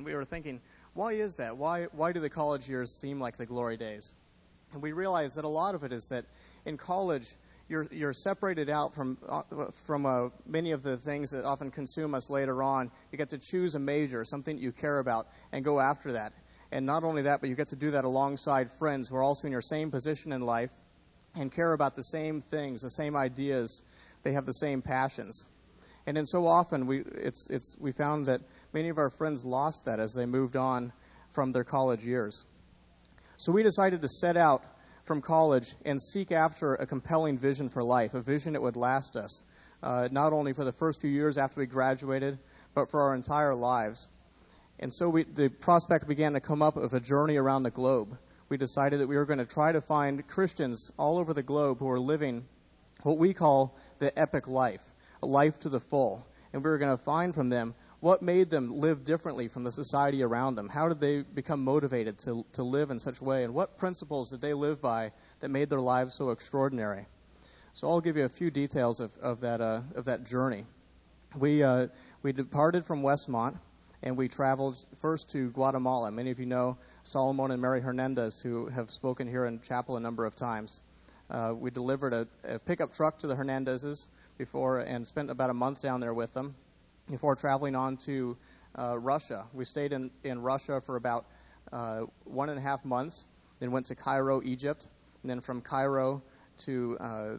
And 0.00 0.06
we 0.06 0.14
were 0.14 0.24
thinking, 0.24 0.62
why 0.94 1.12
is 1.12 1.34
that? 1.34 1.58
Why, 1.58 1.84
why 1.92 2.12
do 2.12 2.20
the 2.20 2.30
college 2.30 2.66
years 2.66 2.90
seem 2.90 3.20
like 3.20 3.36
the 3.36 3.44
glory 3.44 3.76
days? 3.76 4.14
And 4.72 4.80
we 4.80 4.92
realized 4.92 5.36
that 5.36 5.44
a 5.44 5.48
lot 5.48 5.74
of 5.74 5.84
it 5.84 5.92
is 5.92 6.08
that 6.08 6.24
in 6.64 6.78
college, 6.78 7.30
you're, 7.68 7.86
you're 7.90 8.14
separated 8.14 8.70
out 8.70 8.94
from, 8.94 9.18
uh, 9.28 9.42
from 9.84 10.06
uh, 10.06 10.30
many 10.46 10.72
of 10.72 10.82
the 10.82 10.96
things 10.96 11.32
that 11.32 11.44
often 11.44 11.70
consume 11.70 12.14
us 12.14 12.30
later 12.30 12.62
on. 12.62 12.90
You 13.12 13.18
get 13.18 13.28
to 13.28 13.38
choose 13.38 13.74
a 13.74 13.78
major, 13.78 14.24
something 14.24 14.56
you 14.56 14.72
care 14.72 15.00
about, 15.00 15.26
and 15.52 15.62
go 15.62 15.78
after 15.78 16.12
that. 16.12 16.32
And 16.72 16.86
not 16.86 17.04
only 17.04 17.20
that, 17.20 17.42
but 17.42 17.50
you 17.50 17.54
get 17.54 17.68
to 17.68 17.76
do 17.76 17.90
that 17.90 18.06
alongside 18.06 18.70
friends 18.70 19.10
who 19.10 19.16
are 19.16 19.22
also 19.22 19.48
in 19.48 19.52
your 19.52 19.60
same 19.60 19.90
position 19.90 20.32
in 20.32 20.40
life 20.40 20.72
and 21.34 21.52
care 21.52 21.74
about 21.74 21.94
the 21.94 22.04
same 22.04 22.40
things, 22.40 22.80
the 22.80 22.88
same 22.88 23.18
ideas. 23.18 23.82
They 24.22 24.32
have 24.32 24.46
the 24.46 24.54
same 24.54 24.80
passions. 24.80 25.46
And 26.06 26.16
then 26.16 26.26
so 26.26 26.46
often 26.46 26.86
we, 26.86 27.00
it's, 27.00 27.46
it's, 27.50 27.76
we 27.78 27.92
found 27.92 28.26
that 28.26 28.40
many 28.72 28.88
of 28.88 28.98
our 28.98 29.10
friends 29.10 29.44
lost 29.44 29.84
that 29.86 30.00
as 30.00 30.12
they 30.12 30.26
moved 30.26 30.56
on 30.56 30.92
from 31.30 31.52
their 31.52 31.64
college 31.64 32.04
years. 32.04 32.44
So 33.36 33.52
we 33.52 33.62
decided 33.62 34.02
to 34.02 34.08
set 34.08 34.36
out 34.36 34.64
from 35.04 35.22
college 35.22 35.74
and 35.84 36.00
seek 36.00 36.30
after 36.30 36.74
a 36.74 36.86
compelling 36.86 37.38
vision 37.38 37.68
for 37.68 37.82
life, 37.82 38.14
a 38.14 38.20
vision 38.20 38.52
that 38.52 38.62
would 38.62 38.76
last 38.76 39.16
us, 39.16 39.44
uh, 39.82 40.08
not 40.12 40.32
only 40.32 40.52
for 40.52 40.64
the 40.64 40.72
first 40.72 41.00
few 41.00 41.10
years 41.10 41.38
after 41.38 41.60
we 41.60 41.66
graduated, 41.66 42.38
but 42.74 42.90
for 42.90 43.02
our 43.02 43.14
entire 43.14 43.54
lives. 43.54 44.08
And 44.78 44.92
so 44.92 45.08
we, 45.08 45.24
the 45.24 45.48
prospect 45.48 46.06
began 46.06 46.34
to 46.34 46.40
come 46.40 46.62
up 46.62 46.76
of 46.76 46.94
a 46.94 47.00
journey 47.00 47.36
around 47.36 47.64
the 47.64 47.70
globe. 47.70 48.16
We 48.48 48.56
decided 48.56 49.00
that 49.00 49.06
we 49.06 49.16
were 49.16 49.26
going 49.26 49.38
to 49.38 49.46
try 49.46 49.72
to 49.72 49.80
find 49.80 50.26
Christians 50.26 50.90
all 50.98 51.18
over 51.18 51.34
the 51.34 51.42
globe 51.42 51.78
who 51.78 51.88
are 51.90 52.00
living 52.00 52.44
what 53.02 53.18
we 53.18 53.32
call 53.32 53.76
the 53.98 54.16
epic 54.18 54.48
life, 54.48 54.82
a 55.22 55.26
life 55.26 55.58
to 55.60 55.68
the 55.68 55.80
full. 55.80 56.26
And 56.52 56.64
we 56.64 56.70
were 56.70 56.78
going 56.78 56.96
to 56.96 57.02
find 57.02 57.34
from 57.34 57.48
them 57.48 57.74
what 58.00 58.22
made 58.22 58.48
them 58.48 58.80
live 58.80 59.04
differently 59.04 59.46
from 59.48 59.62
the 59.62 59.70
society 59.70 60.22
around 60.22 60.54
them? 60.54 60.68
How 60.68 60.88
did 60.88 61.00
they 61.00 61.20
become 61.20 61.62
motivated 61.62 62.18
to, 62.20 62.44
to 62.54 62.62
live 62.62 62.90
in 62.90 62.98
such 62.98 63.20
a 63.20 63.24
way? 63.24 63.44
And 63.44 63.54
what 63.54 63.76
principles 63.76 64.30
did 64.30 64.40
they 64.40 64.54
live 64.54 64.80
by 64.80 65.12
that 65.40 65.50
made 65.50 65.68
their 65.68 65.80
lives 65.80 66.14
so 66.14 66.30
extraordinary? 66.30 67.06
So 67.74 67.88
I'll 67.88 68.00
give 68.00 68.16
you 68.16 68.24
a 68.24 68.28
few 68.30 68.50
details 68.50 69.00
of, 69.00 69.16
of, 69.18 69.40
that, 69.40 69.60
uh, 69.60 69.82
of 69.94 70.06
that 70.06 70.24
journey. 70.24 70.64
We, 71.36 71.62
uh, 71.62 71.88
we 72.22 72.32
departed 72.32 72.86
from 72.86 73.02
Westmont 73.02 73.56
and 74.02 74.16
we 74.16 74.28
traveled 74.28 74.78
first 74.96 75.30
to 75.32 75.50
Guatemala. 75.50 76.10
Many 76.10 76.30
of 76.30 76.40
you 76.40 76.46
know 76.46 76.78
Solomon 77.02 77.50
and 77.50 77.60
Mary 77.60 77.82
Hernandez, 77.82 78.40
who 78.40 78.66
have 78.68 78.90
spoken 78.90 79.28
here 79.28 79.44
in 79.44 79.60
chapel 79.60 79.98
a 79.98 80.00
number 80.00 80.24
of 80.24 80.34
times. 80.34 80.80
Uh, 81.28 81.54
we 81.56 81.70
delivered 81.70 82.14
a, 82.14 82.26
a 82.44 82.58
pickup 82.58 82.92
truck 82.94 83.18
to 83.18 83.26
the 83.26 83.34
Hernandezes 83.34 84.08
before 84.38 84.78
and 84.80 85.06
spent 85.06 85.30
about 85.30 85.50
a 85.50 85.54
month 85.54 85.82
down 85.82 86.00
there 86.00 86.14
with 86.14 86.32
them 86.32 86.54
before 87.10 87.34
traveling 87.34 87.74
on 87.74 87.96
to 87.96 88.36
uh, 88.76 88.98
Russia. 88.98 89.44
We 89.52 89.64
stayed 89.64 89.92
in, 89.92 90.10
in 90.22 90.40
Russia 90.42 90.80
for 90.80 90.96
about 90.96 91.26
uh, 91.72 92.02
one 92.24 92.48
and 92.48 92.58
a 92.58 92.62
half 92.62 92.84
months, 92.84 93.24
then 93.58 93.72
went 93.72 93.86
to 93.86 93.94
Cairo, 93.94 94.40
Egypt, 94.42 94.86
and 95.22 95.30
then 95.30 95.40
from 95.40 95.60
Cairo 95.60 96.22
to 96.58 96.96
uh, 97.00 97.36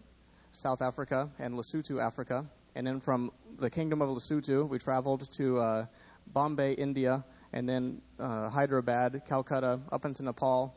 South 0.52 0.82
Africa 0.82 1.30
and 1.40 1.56
Lesotho, 1.56 2.02
Africa. 2.02 2.46
And 2.76 2.86
then 2.86 3.00
from 3.00 3.32
the 3.58 3.70
Kingdom 3.70 4.02
of 4.02 4.10
Lesotho, 4.10 4.68
we 4.68 4.78
traveled 4.78 5.30
to 5.34 5.60
uh, 5.60 5.86
Bombay, 6.28 6.74
India, 6.74 7.24
and 7.54 7.68
then 7.68 8.02
uh, 8.20 8.50
Hyderabad, 8.50 9.24
Calcutta, 9.28 9.80
up 9.92 10.06
into 10.06 10.24
Nepal, 10.24 10.74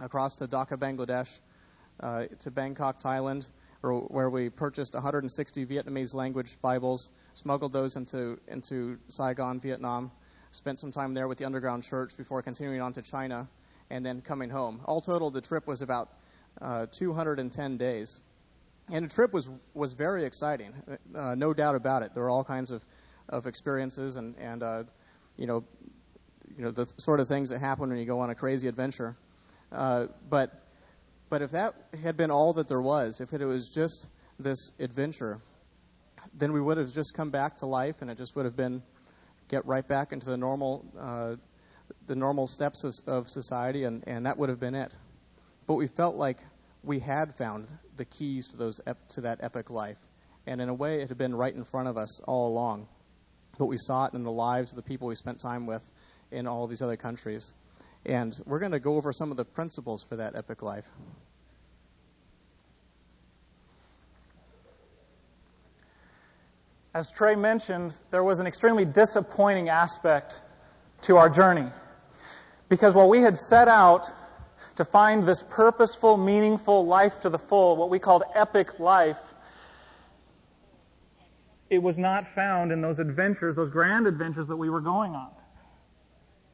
across 0.00 0.36
to 0.36 0.46
Dhaka, 0.46 0.78
Bangladesh, 0.78 1.38
uh, 2.00 2.26
to 2.40 2.50
Bangkok, 2.50 3.00
Thailand, 3.00 3.50
where 3.80 4.28
we 4.28 4.50
purchased 4.50 4.94
160 4.94 5.66
Vietnamese 5.66 6.14
language 6.14 6.60
Bibles, 6.60 7.10
smuggled 7.34 7.72
those 7.72 7.96
into, 7.96 8.38
into 8.48 8.98
Saigon, 9.08 9.60
Vietnam, 9.60 10.10
spent 10.50 10.78
some 10.78 10.90
time 10.90 11.14
there 11.14 11.28
with 11.28 11.38
the 11.38 11.44
underground 11.44 11.82
church 11.84 12.16
before 12.16 12.42
continuing 12.42 12.80
on 12.80 12.92
to 12.94 13.02
China, 13.02 13.48
and 13.90 14.04
then 14.04 14.20
coming 14.20 14.50
home. 14.50 14.80
All 14.84 15.00
total, 15.00 15.30
the 15.30 15.40
trip 15.40 15.66
was 15.66 15.82
about 15.82 16.10
uh, 16.60 16.86
210 16.90 17.76
days. 17.76 18.20
And 18.90 19.04
the 19.04 19.14
trip 19.14 19.32
was, 19.32 19.50
was 19.74 19.92
very 19.92 20.24
exciting, 20.24 20.72
uh, 21.14 21.34
no 21.34 21.52
doubt 21.52 21.74
about 21.74 22.02
it. 22.02 22.14
There 22.14 22.22
were 22.22 22.30
all 22.30 22.44
kinds 22.44 22.70
of, 22.70 22.84
of 23.28 23.46
experiences 23.46 24.16
and, 24.16 24.34
and 24.38 24.62
uh, 24.62 24.84
you, 25.36 25.46
know, 25.46 25.62
you 26.56 26.64
know, 26.64 26.70
the 26.70 26.86
sort 26.86 27.20
of 27.20 27.28
things 27.28 27.50
that 27.50 27.58
happen 27.58 27.90
when 27.90 27.98
you 27.98 28.06
go 28.06 28.20
on 28.20 28.30
a 28.30 28.34
crazy 28.34 28.66
adventure. 28.66 29.14
Uh, 29.70 30.06
but 30.30 30.67
but 31.30 31.42
if 31.42 31.50
that 31.50 31.74
had 32.02 32.16
been 32.16 32.30
all 32.30 32.54
that 32.54 32.68
there 32.68 32.80
was, 32.80 33.20
if 33.20 33.32
it 33.32 33.44
was 33.44 33.68
just 33.68 34.08
this 34.38 34.72
adventure, 34.78 35.40
then 36.34 36.52
we 36.52 36.60
would 36.60 36.78
have 36.78 36.92
just 36.92 37.14
come 37.14 37.30
back 37.30 37.56
to 37.56 37.66
life, 37.66 38.02
and 38.02 38.10
it 38.10 38.16
just 38.16 38.34
would 38.36 38.44
have 38.44 38.56
been 38.56 38.82
get 39.48 39.66
right 39.66 39.86
back 39.86 40.12
into 40.12 40.26
the 40.26 40.36
normal, 40.36 40.84
uh, 40.98 41.36
the 42.06 42.14
normal 42.14 42.46
steps 42.46 42.84
of, 42.84 42.92
of 43.06 43.28
society, 43.28 43.84
and, 43.84 44.04
and 44.06 44.26
that 44.26 44.38
would 44.38 44.48
have 44.48 44.60
been 44.60 44.74
it. 44.74 44.94
But 45.66 45.74
we 45.74 45.86
felt 45.86 46.16
like 46.16 46.38
we 46.82 46.98
had 46.98 47.36
found 47.36 47.68
the 47.96 48.04
keys 48.04 48.48
to 48.48 48.56
those 48.56 48.80
ep- 48.86 49.08
to 49.10 49.22
that 49.22 49.40
epic 49.42 49.70
life, 49.70 49.98
and 50.46 50.60
in 50.60 50.68
a 50.68 50.74
way, 50.74 51.02
it 51.02 51.08
had 51.08 51.18
been 51.18 51.34
right 51.34 51.54
in 51.54 51.64
front 51.64 51.88
of 51.88 51.96
us 51.96 52.20
all 52.20 52.48
along. 52.48 52.88
But 53.58 53.66
we 53.66 53.76
saw 53.78 54.06
it 54.06 54.14
in 54.14 54.22
the 54.22 54.30
lives 54.30 54.72
of 54.72 54.76
the 54.76 54.82
people 54.82 55.08
we 55.08 55.14
spent 55.16 55.40
time 55.40 55.66
with 55.66 55.82
in 56.30 56.46
all 56.46 56.66
these 56.66 56.82
other 56.82 56.96
countries. 56.96 57.52
And 58.06 58.38
we're 58.46 58.58
going 58.58 58.72
to 58.72 58.80
go 58.80 58.96
over 58.96 59.12
some 59.12 59.30
of 59.30 59.36
the 59.36 59.44
principles 59.44 60.02
for 60.02 60.16
that 60.16 60.34
epic 60.34 60.62
life. 60.62 60.88
As 66.94 67.10
Trey 67.12 67.36
mentioned, 67.36 67.96
there 68.10 68.24
was 68.24 68.40
an 68.40 68.46
extremely 68.46 68.84
disappointing 68.84 69.68
aspect 69.68 70.40
to 71.02 71.16
our 71.16 71.28
journey. 71.28 71.68
Because 72.68 72.94
while 72.94 73.08
we 73.08 73.20
had 73.20 73.36
set 73.36 73.68
out 73.68 74.10
to 74.76 74.84
find 74.84 75.24
this 75.24 75.44
purposeful, 75.48 76.16
meaningful 76.16 76.86
life 76.86 77.20
to 77.20 77.30
the 77.30 77.38
full, 77.38 77.76
what 77.76 77.90
we 77.90 77.98
called 77.98 78.22
epic 78.34 78.80
life, 78.80 79.18
it 81.70 81.82
was 81.82 81.98
not 81.98 82.34
found 82.34 82.72
in 82.72 82.80
those 82.80 82.98
adventures, 82.98 83.56
those 83.56 83.70
grand 83.70 84.06
adventures 84.06 84.46
that 84.46 84.56
we 84.56 84.70
were 84.70 84.80
going 84.80 85.14
on. 85.14 85.30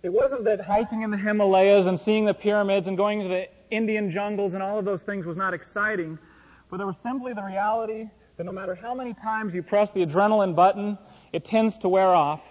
It 0.04 0.12
wasn't 0.12 0.44
that 0.44 0.60
hiking 0.60 1.00
in 1.00 1.10
the 1.10 1.16
Himalayas 1.16 1.86
and 1.86 1.98
seeing 1.98 2.26
the 2.26 2.34
pyramids 2.34 2.88
and 2.88 2.96
going 2.96 3.22
to 3.22 3.28
the 3.28 3.48
Indian 3.70 4.10
jungles 4.10 4.52
and 4.52 4.62
all 4.62 4.78
of 4.78 4.84
those 4.84 5.00
things 5.00 5.24
was 5.24 5.34
not 5.34 5.54
exciting, 5.54 6.18
but 6.70 6.76
there 6.76 6.86
was 6.86 6.98
simply 7.02 7.32
the 7.32 7.42
reality 7.42 8.10
that 8.36 8.44
no 8.44 8.52
matter 8.52 8.74
how 8.74 8.94
many 8.94 9.14
times 9.14 9.54
you 9.54 9.62
press 9.62 9.90
the 9.92 10.04
adrenaline 10.04 10.54
button, 10.54 10.98
it 11.32 11.46
tends 11.46 11.78
to 11.78 11.88
wear 11.88 12.08
off, 12.08 12.42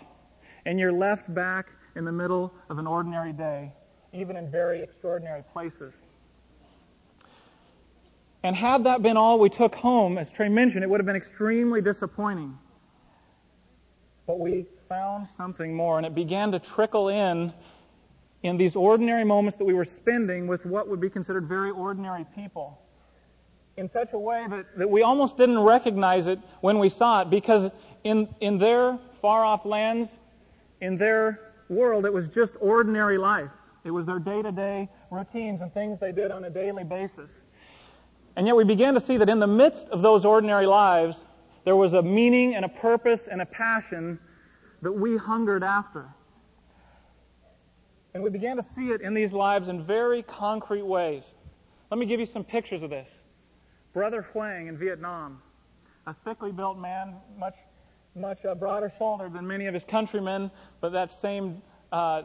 and 0.66 0.80
you're 0.80 0.91
left 0.91 1.31
back 1.36 1.68
in 1.96 2.06
the 2.06 2.12
middle 2.12 2.52
of 2.72 2.80
an 2.80 2.88
ordinary 2.88 3.31
day, 3.31 3.72
even 4.14 4.35
in 4.35 4.50
very 4.50 4.81
extraordinary 4.81 5.44
places. 5.53 5.94
And 8.41 8.56
had 8.56 8.84
that 8.85 9.03
been 9.03 9.16
all 9.16 9.38
we 9.38 9.50
took 9.50 9.75
home, 9.75 10.18
as 10.18 10.31
Trey 10.31 10.50
mentioned, 10.50 10.84
it 10.84 10.90
would 10.90 11.00
have 11.00 11.06
been 11.06 11.16
extremely 11.16 11.81
disappointing. 11.81 12.58
But 14.25 14.39
we 14.39 14.66
found 14.88 15.28
something 15.35 15.75
more, 15.75 15.97
and 15.97 16.06
it 16.06 16.16
began 16.16 16.51
to 16.51 16.59
trickle 16.59 17.09
in 17.09 17.53
in 18.44 18.57
these 18.57 18.75
ordinary 18.75 19.23
moments 19.23 19.57
that 19.57 19.66
we 19.66 19.73
were 19.73 19.85
spending 19.85 20.47
with 20.47 20.66
what 20.66 20.88
would 20.88 21.00
be 21.00 21.09
considered 21.09 21.47
very 21.47 21.72
ordinary 21.72 22.25
people 22.35 22.78
in 23.78 23.89
such 23.89 24.13
a 24.13 24.19
way 24.19 24.45
that, 24.50 24.66
that 24.78 24.89
we 24.89 25.01
almost 25.01 25.38
didn't 25.38 25.59
recognize 25.59 26.28
it 26.28 26.39
when 26.61 26.78
we 26.78 26.89
saw 26.89 27.22
it 27.22 27.29
because 27.29 27.72
in, 28.03 28.28
in 28.40 28.58
their 28.58 28.99
far 29.22 29.43
off 29.43 29.66
lands, 29.66 30.09
in 30.81 30.97
their 30.97 31.53
world, 31.70 32.05
it 32.05 32.14
was 32.14 32.28
just 32.28 32.55
ordinary 32.59 33.17
life. 33.17 33.49
It 33.84 33.91
was 33.91 34.05
their 34.05 34.20
day 34.20 34.41
to 34.41 34.52
day 34.52 34.90
routines 35.09 35.61
and 35.61 35.73
things 35.73 35.99
they 35.99 36.11
did 36.11 36.31
on 36.31 36.43
a 36.43 36.49
daily 36.49 36.84
basis. 36.84 37.31
And 38.35 38.47
yet 38.47 38.55
we 38.55 38.64
began 38.64 38.93
to 38.93 38.99
see 38.99 39.17
that 39.17 39.29
in 39.29 39.40
the 39.40 39.47
midst 39.47 39.87
of 39.90 40.02
those 40.02 40.25
ordinary 40.25 40.66
lives, 40.66 41.17
there 41.65 41.75
was 41.75 41.93
a 41.93 42.01
meaning 42.01 42.55
and 42.55 42.65
a 42.65 42.69
purpose 42.69 43.27
and 43.31 43.41
a 43.41 43.45
passion 43.45 44.19
that 44.81 44.91
we 44.91 45.17
hungered 45.17 45.63
after. 45.63 46.05
And 48.13 48.21
we 48.21 48.29
began 48.29 48.57
to 48.57 48.65
see 48.75 48.91
it 48.91 49.01
in 49.01 49.13
these 49.13 49.31
lives 49.31 49.69
in 49.69 49.85
very 49.85 50.21
concrete 50.21 50.85
ways. 50.85 51.23
Let 51.89 51.97
me 51.97 52.05
give 52.05 52.19
you 52.19 52.25
some 52.25 52.43
pictures 52.43 52.83
of 52.83 52.89
this. 52.89 53.07
Brother 53.93 54.23
Huang 54.33 54.67
in 54.67 54.77
Vietnam, 54.77 55.41
a 56.05 56.13
thickly 56.25 56.51
built 56.51 56.77
man, 56.77 57.15
much, 57.37 57.55
much 58.15 58.43
uh, 58.45 58.55
broader 58.55 58.91
shouldered 58.97 59.33
than 59.33 59.47
many 59.47 59.67
of 59.67 59.73
his 59.73 59.83
countrymen, 59.87 60.51
but 60.81 60.91
that 60.91 61.11
same 61.11 61.61
uh, 61.91 62.23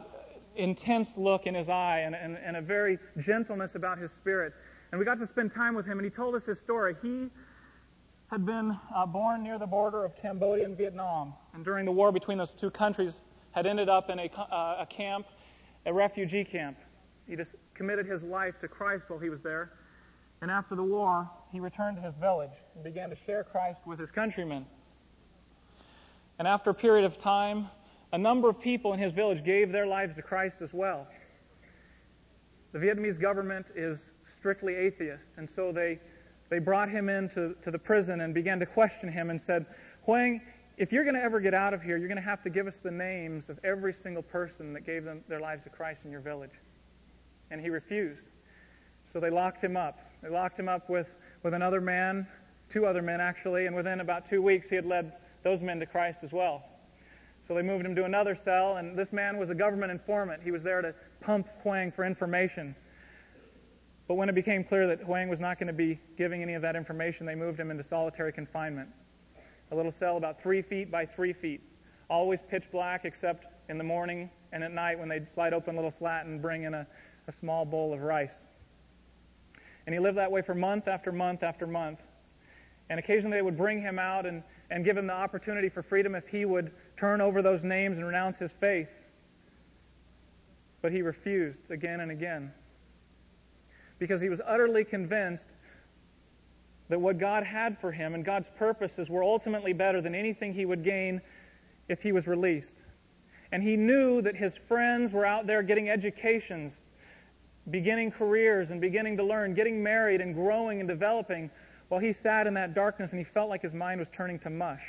intense 0.57 1.09
look 1.17 1.47
in 1.47 1.55
his 1.55 1.69
eye 1.69 2.01
and, 2.01 2.15
and, 2.15 2.37
and 2.39 2.57
a 2.57 2.61
very 2.61 2.99
gentleness 3.19 3.75
about 3.75 3.99
his 3.99 4.11
spirit. 4.11 4.53
And 4.91 4.99
we 4.99 5.05
got 5.05 5.19
to 5.21 5.27
spend 5.27 5.53
time 5.53 5.75
with 5.75 5.87
him, 5.87 5.99
and 5.99 6.05
he 6.05 6.11
told 6.11 6.35
us 6.35 6.45
his 6.45 6.59
story. 6.59 6.97
He 7.03 7.29
had 8.31 8.45
been 8.45 8.79
uh, 8.95 9.07
born 9.07 9.43
near 9.43 9.59
the 9.59 9.67
border 9.67 10.05
of 10.05 10.13
Cambodia 10.21 10.65
and 10.65 10.77
Vietnam, 10.77 11.33
and 11.55 11.65
during 11.65 11.85
the 11.85 11.93
war 11.93 12.13
between 12.13 12.39
those 12.39 12.53
two 12.53 12.71
countries, 12.71 13.15
had 13.53 13.67
ended 13.67 13.89
up 13.89 14.11
in 14.11 14.19
a, 14.19 14.27
uh, 14.27 14.77
a 14.81 14.87
camp, 14.87 15.27
a 15.87 15.93
refugee 15.93 16.45
camp. 16.45 16.77
He 17.27 17.37
just 17.37 17.55
committed 17.75 18.07
his 18.07 18.23
life 18.23 18.55
to 18.61 18.69
Christ 18.69 19.05
while 19.09 19.19
he 19.19 19.31
was 19.31 19.41
there. 19.41 19.73
And 20.41 20.51
after 20.51 20.75
the 20.75 20.83
war, 20.83 21.29
he 21.51 21.59
returned 21.59 21.97
to 21.97 22.03
his 22.03 22.15
village 22.21 22.53
and 22.75 22.85
began 22.85 23.11
to 23.11 23.17
share 23.27 23.45
Christ 23.45 23.81
with 23.87 23.99
his 23.99 24.11
countrymen. 24.11 24.67
And 26.39 26.47
after 26.47 26.71
a 26.71 26.75
period 26.75 27.05
of 27.05 27.21
time, 27.21 27.69
a 28.13 28.19
number 28.19 28.49
of 28.49 28.61
people 28.61 28.93
in 28.93 29.01
his 29.01 29.13
village 29.13 29.45
gave 29.45 29.73
their 29.73 29.87
lives 29.87 30.15
to 30.17 30.23
Christ 30.23 30.57
as 30.63 30.73
well. 30.73 31.07
The 32.73 32.79
Vietnamese 32.79 33.21
government 33.21 33.67
is 33.75 33.99
strictly 34.39 34.75
atheist, 34.75 35.29
and 35.37 35.49
so 35.51 35.73
they, 35.73 35.99
they 36.51 36.59
brought 36.59 36.89
him 36.89 37.09
into 37.09 37.55
to 37.63 37.71
the 37.71 37.79
prison 37.79 38.21
and 38.21 38.33
began 38.33 38.59
to 38.61 38.67
question 38.67 39.11
him 39.11 39.31
and 39.31 39.41
said, 39.41 39.67
Huang, 40.05 40.41
if 40.77 40.93
you're 40.93 41.05
going 41.05 41.17
to 41.17 41.23
ever 41.23 41.41
get 41.41 41.55
out 41.55 41.75
of 41.75 41.83
here, 41.83 41.97
you're 41.97 42.09
going 42.09 42.17
to 42.17 42.23
have 42.23 42.43
to 42.45 42.51
give 42.51 42.67
us 42.67 42.77
the 42.83 42.91
names 42.91 43.49
of 43.49 43.59
every 43.65 43.93
single 43.93 44.23
person 44.23 44.73
that 44.73 44.87
gave 44.87 45.05
them 45.05 45.23
their 45.29 45.41
lives 45.41 45.65
to 45.65 45.71
Christ 45.71 46.03
in 46.05 46.11
your 46.11 46.21
village. 46.21 46.53
And 47.51 47.61
he 47.61 47.69
refused. 47.69 48.23
So 49.13 49.21
they 49.21 49.31
locked 49.31 49.63
him 49.63 49.77
up. 49.77 49.99
They 50.23 50.29
locked 50.29 50.59
him 50.59 50.69
up 50.69 50.89
with, 50.89 51.09
with 51.43 51.55
another 51.55 51.81
man, 51.81 52.27
two 52.71 52.87
other 52.87 53.03
men 53.03 53.21
actually, 53.21 53.67
and 53.67 53.75
within 53.75 54.01
about 54.01 54.29
two 54.29 54.43
weeks 54.43 54.69
he 54.69 54.77
had 54.77 54.87
led 54.87 55.13
those 55.43 55.63
men 55.63 55.81
to 55.81 55.87
Christ 55.87 56.21
as 56.23 56.33
well. 56.33 56.65
So 57.47 57.55
they 57.55 57.63
moved 57.63 57.87
him 57.87 57.95
to 57.95 58.05
another 58.05 58.35
cell, 58.35 58.77
and 58.77 58.97
this 58.97 59.13
man 59.13 59.39
was 59.39 59.49
a 59.49 59.55
government 59.55 59.91
informant. 59.91 60.43
He 60.43 60.51
was 60.51 60.63
there 60.63 60.83
to 60.83 60.95
pump 61.21 61.49
Huang 61.63 61.91
for 61.91 62.05
information. 62.05 62.77
But 64.09 64.15
when 64.15 64.31
it 64.31 64.35
became 64.35 64.65
clear 64.65 64.87
that 64.87 65.03
Huang 65.03 65.29
was 65.29 65.39
not 65.39 65.59
going 65.59 65.67
to 65.67 65.75
be 65.75 66.01
giving 66.17 66.43
any 66.43 66.55
of 66.55 66.63
that 66.63 66.75
information, 66.75 67.27
they 67.27 67.35
moved 67.35 67.61
him 67.61 67.71
into 67.71 67.85
solitary 67.85 68.33
confinement. 68.33 68.89
A 69.71 69.77
little 69.77 69.93
cell 69.93 70.17
about 70.17 70.43
three 70.43 70.63
feet 70.63 70.91
by 70.91 71.05
three 71.05 71.35
feet. 71.35 71.61
Always 72.09 72.41
pitch 72.41 72.65
black 72.73 73.05
except 73.05 73.47
in 73.69 73.77
the 73.77 73.85
morning 73.85 74.31
and 74.51 74.65
at 74.65 74.73
night 74.73 74.99
when 74.99 75.11
they'd 75.11 75.29
slide 75.29 75.53
open 75.53 75.75
a 75.75 75.77
little 75.77 75.91
slat 75.91 76.25
and 76.25 76.41
bring 76.41 76.63
in 76.63 76.73
a, 76.73 76.87
a 77.27 77.33
small 77.33 77.67
bowl 77.67 77.93
of 77.93 78.01
rice. 78.01 78.47
And 79.87 79.95
he 79.95 79.99
lived 79.99 80.17
that 80.17 80.33
way 80.33 80.41
for 80.41 80.55
month 80.55 80.89
after 80.89 81.13
month 81.13 81.43
after 81.43 81.67
month. 81.67 82.01
And 82.89 82.99
occasionally 82.99 83.37
they 83.37 83.43
would 83.43 83.59
bring 83.59 83.83
him 83.83 83.99
out 83.99 84.25
and, 84.25 84.43
and 84.71 84.87
give 84.87 84.97
him 84.97 85.07
the 85.07 85.13
opportunity 85.13 85.69
for 85.69 85.83
freedom 85.83 86.15
if 86.15 86.27
he 86.27 86.47
would 86.47 86.73
turn 86.97 87.21
over 87.21 87.43
those 87.43 87.63
names 87.63 87.99
and 87.99 88.07
renounce 88.07 88.39
his 88.39 88.53
faith. 88.53 88.89
But 90.81 90.93
he 90.93 91.03
refused 91.03 91.71
again 91.71 92.01
and 92.01 92.11
again 92.11 92.53
because 93.99 94.21
he 94.21 94.29
was 94.29 94.41
utterly 94.47 94.85
convinced 94.85 95.47
that 96.89 97.01
what 97.01 97.19
God 97.19 97.45
had 97.45 97.79
for 97.79 97.93
him 97.93 98.15
and 98.15 98.25
God's 98.25 98.49
purposes 98.57 99.11
were 99.11 99.23
ultimately 99.23 99.73
better 99.73 100.01
than 100.01 100.15
anything 100.15 100.55
he 100.55 100.65
would 100.65 100.83
gain 100.83 101.21
if 101.89 102.03
he 102.03 102.13
was 102.13 102.27
released. 102.27 102.73
And 103.53 103.63
he 103.63 103.77
knew 103.77 104.23
that 104.23 104.37
his 104.37 104.55
friends 104.69 105.13
were 105.13 105.27
out 105.27 105.47
there 105.47 105.63
getting 105.63 105.91
educations, 105.91 106.75
beginning 107.71 108.11
careers, 108.11 108.71
and 108.71 108.81
beginning 108.81 109.17
to 109.17 109.25
learn, 109.25 109.55
getting 109.55 109.83
married 109.83 110.21
and 110.21 110.35
growing 110.35 110.81
and 110.81 110.89
developing, 110.89 111.51
while 111.89 112.01
he 112.01 112.13
sat 112.13 112.47
in 112.47 112.55
that 112.55 112.75
darkness 112.75 113.11
and 113.13 113.19
he 113.19 113.25
felt 113.25 113.49
like 113.49 113.63
his 113.63 113.75
mind 113.75 113.99
was 113.99 114.09
turning 114.11 114.39
to 114.41 114.51
mush. 114.51 114.83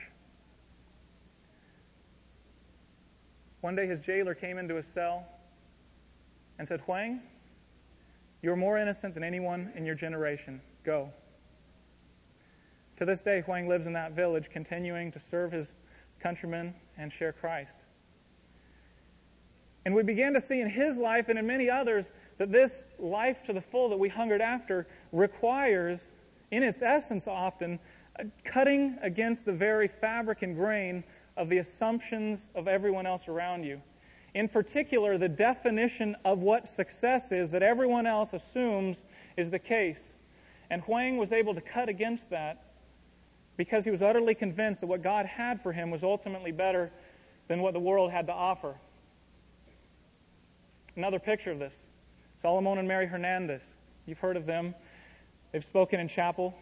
One 3.61 3.75
day 3.75 3.87
his 3.87 3.99
jailer 3.99 4.35
came 4.35 4.57
into 4.57 4.75
his 4.75 4.85
cell 4.93 5.25
and 6.57 6.67
said, 6.67 6.81
Huang, 6.81 7.21
you're 8.41 8.55
more 8.55 8.77
innocent 8.77 9.13
than 9.13 9.23
anyone 9.23 9.71
in 9.75 9.85
your 9.85 9.95
generation. 9.95 10.61
Go. 10.83 11.11
To 12.97 13.05
this 13.05 13.21
day, 13.21 13.41
Huang 13.41 13.67
lives 13.67 13.87
in 13.87 13.93
that 13.93 14.13
village, 14.13 14.49
continuing 14.51 15.11
to 15.11 15.19
serve 15.19 15.51
his 15.51 15.75
countrymen 16.19 16.73
and 16.97 17.11
share 17.11 17.31
Christ. 17.31 17.75
And 19.85 19.95
we 19.95 20.03
began 20.03 20.33
to 20.33 20.41
see 20.41 20.59
in 20.59 20.69
his 20.69 20.97
life 20.97 21.29
and 21.29 21.39
in 21.39 21.47
many 21.47 21.69
others 21.69 22.05
that 22.37 22.51
this 22.51 22.73
life 22.97 23.43
to 23.45 23.53
the 23.53 23.61
full 23.61 23.89
that 23.89 23.97
we 23.97 24.09
hungered 24.09 24.41
after 24.41 24.87
requires, 25.11 26.01
in 26.51 26.63
its 26.63 26.81
essence 26.81 27.27
often, 27.27 27.79
cutting 28.43 28.97
against 29.01 29.45
the 29.45 29.53
very 29.53 29.87
fabric 29.87 30.41
and 30.41 30.55
grain 30.55 31.03
of 31.37 31.49
the 31.49 31.59
assumptions 31.59 32.49
of 32.55 32.67
everyone 32.67 33.05
else 33.05 33.27
around 33.27 33.63
you. 33.63 33.81
In 34.33 34.47
particular, 34.47 35.17
the 35.17 35.29
definition 35.29 36.15
of 36.23 36.39
what 36.39 36.67
success 36.67 37.31
is 37.31 37.49
that 37.51 37.63
everyone 37.63 38.05
else 38.05 38.33
assumes 38.33 38.97
is 39.37 39.49
the 39.49 39.59
case. 39.59 40.01
And 40.69 40.81
Huang 40.83 41.17
was 41.17 41.31
able 41.31 41.55
to 41.55 41.61
cut 41.61 41.89
against 41.89 42.29
that 42.29 42.63
because 43.57 43.83
he 43.83 43.91
was 43.91 44.01
utterly 44.01 44.35
convinced 44.35 44.81
that 44.81 44.87
what 44.87 45.01
God 45.01 45.25
had 45.25 45.61
for 45.61 45.73
him 45.73 45.89
was 45.89 46.03
ultimately 46.03 46.51
better 46.51 46.91
than 47.47 47.61
what 47.61 47.73
the 47.73 47.79
world 47.79 48.11
had 48.11 48.27
to 48.27 48.33
offer. 48.33 48.75
Another 50.95 51.19
picture 51.19 51.51
of 51.51 51.59
this 51.59 51.73
Solomon 52.41 52.77
and 52.77 52.87
Mary 52.87 53.07
Hernandez. 53.07 53.61
You've 54.05 54.19
heard 54.19 54.37
of 54.37 54.45
them. 54.45 54.75
They've 55.51 55.65
spoken 55.65 55.99
in 55.99 56.07
chapel. 56.07 56.55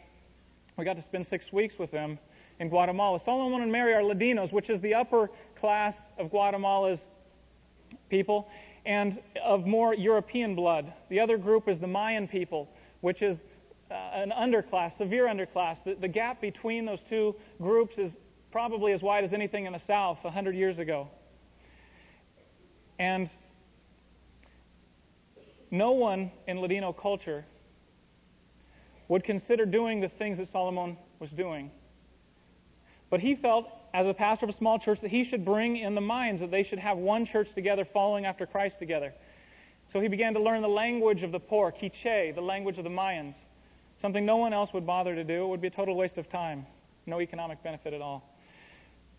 We 0.77 0.85
got 0.85 0.95
to 0.95 1.01
spend 1.01 1.27
six 1.27 1.51
weeks 1.51 1.77
with 1.77 1.91
them 1.91 2.17
in 2.59 2.69
Guatemala. 2.69 3.19
Solomon 3.23 3.61
and 3.61 3.71
Mary 3.71 3.93
are 3.93 4.01
Ladinos, 4.01 4.51
which 4.51 4.69
is 4.69 4.81
the 4.81 4.93
upper 4.93 5.29
class 5.59 5.97
of 6.17 6.29
Guatemala's 6.29 6.99
people, 8.09 8.49
and 8.85 9.19
of 9.43 9.65
more 9.65 9.93
European 9.93 10.55
blood. 10.55 10.93
The 11.09 11.19
other 11.19 11.37
group 11.37 11.67
is 11.67 11.79
the 11.79 11.87
Mayan 11.87 12.27
people, 12.27 12.69
which 13.01 13.21
is 13.21 13.37
uh, 13.89 13.93
an 13.93 14.31
underclass, 14.31 14.97
severe 14.97 15.27
underclass. 15.27 15.77
The, 15.83 15.95
the 15.95 16.07
gap 16.07 16.41
between 16.41 16.85
those 16.85 16.99
two 17.09 17.35
groups 17.61 17.97
is 17.97 18.11
probably 18.51 18.93
as 18.93 19.01
wide 19.01 19.23
as 19.23 19.33
anything 19.33 19.65
in 19.65 19.73
the 19.73 19.79
South 19.79 20.23
100 20.23 20.55
years 20.55 20.79
ago. 20.79 21.09
And 22.99 23.29
no 25.69 25.91
one 25.91 26.31
in 26.47 26.59
Ladino 26.59 26.93
culture 26.93 27.45
would 29.07 29.23
consider 29.23 29.65
doing 29.65 30.01
the 30.01 30.09
things 30.09 30.37
that 30.37 30.51
Solomon 30.51 30.97
was 31.19 31.29
doing. 31.31 31.71
But 33.09 33.19
he 33.19 33.35
felt, 33.35 33.69
as 33.93 34.07
a 34.07 34.13
pastor 34.13 34.45
of 34.45 34.49
a 34.49 34.53
small 34.53 34.79
church, 34.79 35.01
that 35.01 35.11
he 35.11 35.23
should 35.23 35.45
bring 35.45 35.77
in 35.77 35.95
the 35.95 36.01
Mayans, 36.01 36.39
that 36.39 36.51
they 36.51 36.63
should 36.63 36.79
have 36.79 36.97
one 36.97 37.25
church 37.25 37.53
together, 37.53 37.85
following 37.85 38.25
after 38.25 38.45
Christ 38.45 38.79
together. 38.79 39.13
So 39.91 40.01
he 40.01 40.07
began 40.07 40.33
to 40.33 40.39
learn 40.39 40.61
the 40.61 40.67
language 40.67 41.23
of 41.23 41.31
the 41.31 41.39
poor, 41.39 41.71
Quiche, 41.71 42.35
the 42.35 42.41
language 42.41 42.77
of 42.77 42.83
the 42.83 42.89
Mayans. 42.89 43.35
Something 44.01 44.25
no 44.25 44.37
one 44.37 44.53
else 44.53 44.73
would 44.73 44.85
bother 44.85 45.15
to 45.15 45.23
do. 45.23 45.45
It 45.45 45.47
would 45.47 45.61
be 45.61 45.67
a 45.67 45.71
total 45.71 45.95
waste 45.95 46.17
of 46.17 46.29
time. 46.29 46.65
No 47.05 47.21
economic 47.21 47.63
benefit 47.63 47.93
at 47.93 48.01
all. 48.01 48.23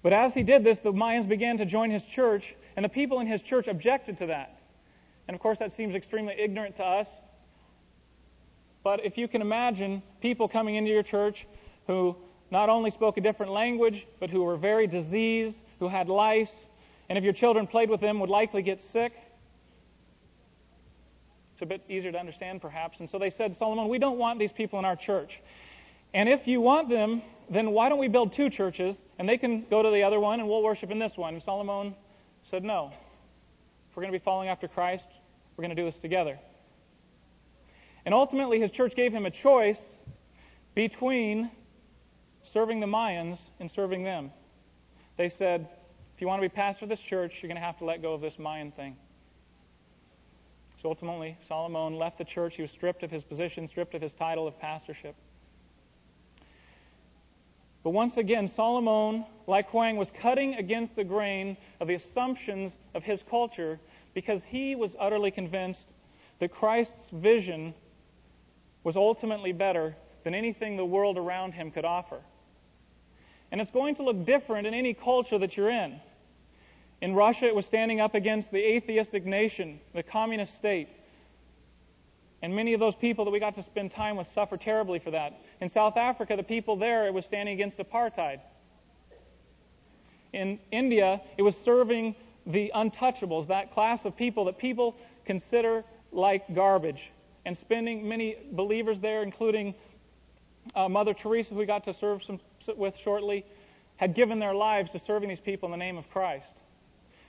But 0.02 0.12
as 0.12 0.34
he 0.34 0.42
did 0.42 0.62
this, 0.62 0.78
the 0.78 0.92
Mayans 0.92 1.26
began 1.26 1.58
to 1.58 1.64
join 1.64 1.90
his 1.90 2.04
church, 2.04 2.54
and 2.76 2.84
the 2.84 2.88
people 2.88 3.20
in 3.20 3.26
his 3.26 3.42
church 3.42 3.66
objected 3.66 4.18
to 4.18 4.26
that. 4.26 4.58
And 5.26 5.34
of 5.34 5.40
course, 5.40 5.58
that 5.58 5.74
seems 5.74 5.94
extremely 5.94 6.34
ignorant 6.38 6.76
to 6.76 6.84
us. 6.84 7.08
But 8.84 9.04
if 9.04 9.18
you 9.18 9.26
can 9.26 9.40
imagine 9.40 10.02
people 10.20 10.48
coming 10.48 10.76
into 10.76 10.90
your 10.90 11.02
church 11.02 11.46
who 11.86 12.14
not 12.50 12.68
only 12.68 12.90
spoke 12.90 13.16
a 13.16 13.20
different 13.20 13.52
language, 13.52 14.06
but 14.20 14.30
who 14.30 14.42
were 14.42 14.56
very 14.56 14.86
diseased, 14.86 15.56
who 15.78 15.88
had 15.88 16.08
lice, 16.08 16.52
and 17.08 17.16
if 17.16 17.24
your 17.24 17.32
children 17.32 17.66
played 17.66 17.90
with 17.90 18.00
them, 18.00 18.20
would 18.20 18.30
likely 18.30 18.62
get 18.62 18.82
sick, 18.82 19.12
it's 21.58 21.62
a 21.62 21.66
bit 21.66 21.82
easier 21.88 22.12
to 22.12 22.18
understand, 22.18 22.62
perhaps. 22.62 23.00
And 23.00 23.10
so 23.10 23.18
they 23.18 23.30
said, 23.30 23.56
Solomon, 23.58 23.88
we 23.88 23.98
don't 23.98 24.16
want 24.16 24.38
these 24.38 24.52
people 24.52 24.78
in 24.78 24.84
our 24.84 24.94
church. 24.94 25.40
And 26.14 26.28
if 26.28 26.46
you 26.46 26.60
want 26.60 26.88
them, 26.88 27.20
then 27.50 27.72
why 27.72 27.88
don't 27.88 27.98
we 27.98 28.06
build 28.06 28.32
two 28.32 28.48
churches, 28.48 28.94
and 29.18 29.28
they 29.28 29.38
can 29.38 29.66
go 29.68 29.82
to 29.82 29.90
the 29.90 30.04
other 30.04 30.20
one, 30.20 30.38
and 30.38 30.48
we'll 30.48 30.62
worship 30.62 30.92
in 30.92 31.00
this 31.00 31.16
one? 31.16 31.34
And 31.34 31.42
Solomon 31.42 31.96
said, 32.48 32.62
no. 32.62 32.92
If 33.90 33.96
we're 33.96 34.02
going 34.02 34.12
to 34.12 34.18
be 34.18 34.22
following 34.22 34.48
after 34.48 34.68
Christ, 34.68 35.08
we're 35.56 35.62
going 35.62 35.74
to 35.74 35.82
do 35.82 35.84
this 35.84 35.98
together. 35.98 36.38
And 38.04 38.14
ultimately, 38.14 38.60
his 38.60 38.70
church 38.70 38.94
gave 38.94 39.12
him 39.12 39.26
a 39.26 39.30
choice 39.30 39.80
between 40.76 41.50
serving 42.52 42.80
the 42.80 42.86
Mayans 42.86 43.38
and 43.60 43.70
serving 43.70 44.02
them. 44.02 44.30
They 45.16 45.28
said, 45.28 45.68
if 46.14 46.20
you 46.20 46.26
want 46.26 46.42
to 46.42 46.48
be 46.48 46.54
pastor 46.54 46.84
of 46.84 46.88
this 46.88 47.00
church, 47.00 47.34
you're 47.40 47.48
going 47.48 47.60
to 47.60 47.64
have 47.64 47.78
to 47.78 47.84
let 47.84 48.02
go 48.02 48.14
of 48.14 48.20
this 48.20 48.38
Mayan 48.38 48.72
thing. 48.72 48.96
So 50.82 50.88
ultimately, 50.90 51.36
Solomon 51.48 51.96
left 51.96 52.18
the 52.18 52.24
church. 52.24 52.54
He 52.56 52.62
was 52.62 52.70
stripped 52.70 53.02
of 53.02 53.10
his 53.10 53.24
position, 53.24 53.66
stripped 53.66 53.94
of 53.94 54.02
his 54.02 54.12
title 54.12 54.46
of 54.46 54.58
pastorship. 54.60 55.14
But 57.82 57.90
once 57.90 58.16
again, 58.16 58.50
Solomon, 58.54 59.24
like 59.46 59.70
Huang, 59.70 59.96
was 59.96 60.10
cutting 60.10 60.54
against 60.54 60.94
the 60.94 61.04
grain 61.04 61.56
of 61.80 61.88
the 61.88 61.94
assumptions 61.94 62.72
of 62.94 63.02
his 63.02 63.20
culture 63.28 63.78
because 64.14 64.42
he 64.44 64.74
was 64.74 64.90
utterly 64.98 65.30
convinced 65.30 65.86
that 66.38 66.52
Christ's 66.52 67.08
vision 67.12 67.74
was 68.84 68.96
ultimately 68.96 69.52
better 69.52 69.96
than 70.24 70.34
anything 70.34 70.76
the 70.76 70.84
world 70.84 71.16
around 71.18 71.52
him 71.52 71.70
could 71.70 71.84
offer. 71.84 72.20
And 73.50 73.60
it's 73.60 73.70
going 73.70 73.96
to 73.96 74.02
look 74.02 74.26
different 74.26 74.66
in 74.66 74.74
any 74.74 74.94
culture 74.94 75.38
that 75.38 75.56
you're 75.56 75.70
in. 75.70 76.00
In 77.00 77.14
Russia, 77.14 77.46
it 77.46 77.54
was 77.54 77.64
standing 77.66 78.00
up 78.00 78.14
against 78.14 78.50
the 78.50 78.58
atheistic 78.58 79.24
nation, 79.24 79.80
the 79.94 80.02
communist 80.02 80.54
state. 80.56 80.88
And 82.42 82.54
many 82.54 82.72
of 82.72 82.80
those 82.80 82.94
people 82.94 83.24
that 83.24 83.30
we 83.30 83.40
got 83.40 83.56
to 83.56 83.62
spend 83.62 83.92
time 83.92 84.16
with 84.16 84.28
suffer 84.34 84.56
terribly 84.56 84.98
for 84.98 85.10
that. 85.10 85.40
In 85.60 85.68
South 85.68 85.96
Africa, 85.96 86.36
the 86.36 86.42
people 86.42 86.76
there, 86.76 87.06
it 87.06 87.14
was 87.14 87.24
standing 87.24 87.54
against 87.54 87.78
apartheid. 87.78 88.40
In 90.32 90.58
India, 90.70 91.20
it 91.36 91.42
was 91.42 91.56
serving 91.64 92.14
the 92.46 92.70
untouchables, 92.74 93.48
that 93.48 93.72
class 93.74 94.04
of 94.04 94.16
people 94.16 94.44
that 94.46 94.58
people 94.58 94.96
consider 95.24 95.84
like 96.12 96.54
garbage. 96.54 97.10
And 97.44 97.56
spending 97.56 98.08
many 98.08 98.36
believers 98.52 99.00
there, 99.00 99.22
including 99.22 99.74
uh, 100.74 100.88
Mother 100.88 101.14
Teresa, 101.14 101.54
who 101.54 101.60
we 101.60 101.66
got 101.66 101.84
to 101.84 101.94
serve 101.94 102.22
some, 102.22 102.40
with 102.76 102.94
shortly, 103.02 103.44
had 103.96 104.14
given 104.14 104.38
their 104.38 104.54
lives 104.54 104.90
to 104.90 104.98
serving 104.98 105.28
these 105.28 105.40
people 105.40 105.66
in 105.68 105.70
the 105.70 105.76
name 105.76 105.96
of 105.96 106.08
Christ. 106.10 106.52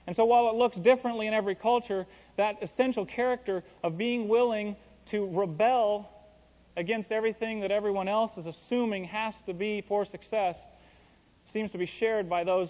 And 0.07 0.15
so 0.15 0.25
while 0.25 0.49
it 0.49 0.55
looks 0.55 0.77
differently 0.77 1.27
in 1.27 1.33
every 1.33 1.55
culture, 1.55 2.05
that 2.35 2.57
essential 2.61 3.05
character 3.05 3.63
of 3.83 3.97
being 3.97 4.27
willing 4.27 4.75
to 5.11 5.27
rebel 5.27 6.09
against 6.77 7.11
everything 7.11 7.59
that 7.59 7.71
everyone 7.71 8.07
else 8.07 8.31
is 8.37 8.45
assuming 8.45 9.03
has 9.05 9.35
to 9.45 9.53
be 9.53 9.81
for 9.81 10.05
success 10.05 10.57
seems 11.51 11.71
to 11.71 11.77
be 11.77 11.85
shared 11.85 12.29
by 12.29 12.43
those 12.43 12.69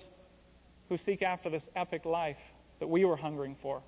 who 0.90 0.98
seek 0.98 1.22
after 1.22 1.50
this 1.50 1.64
epic 1.76 2.06
life 2.06 2.40
that 2.80 2.88
we 2.88 3.06
were 3.06 3.16
hungering 3.16 3.56
for. 3.62 3.82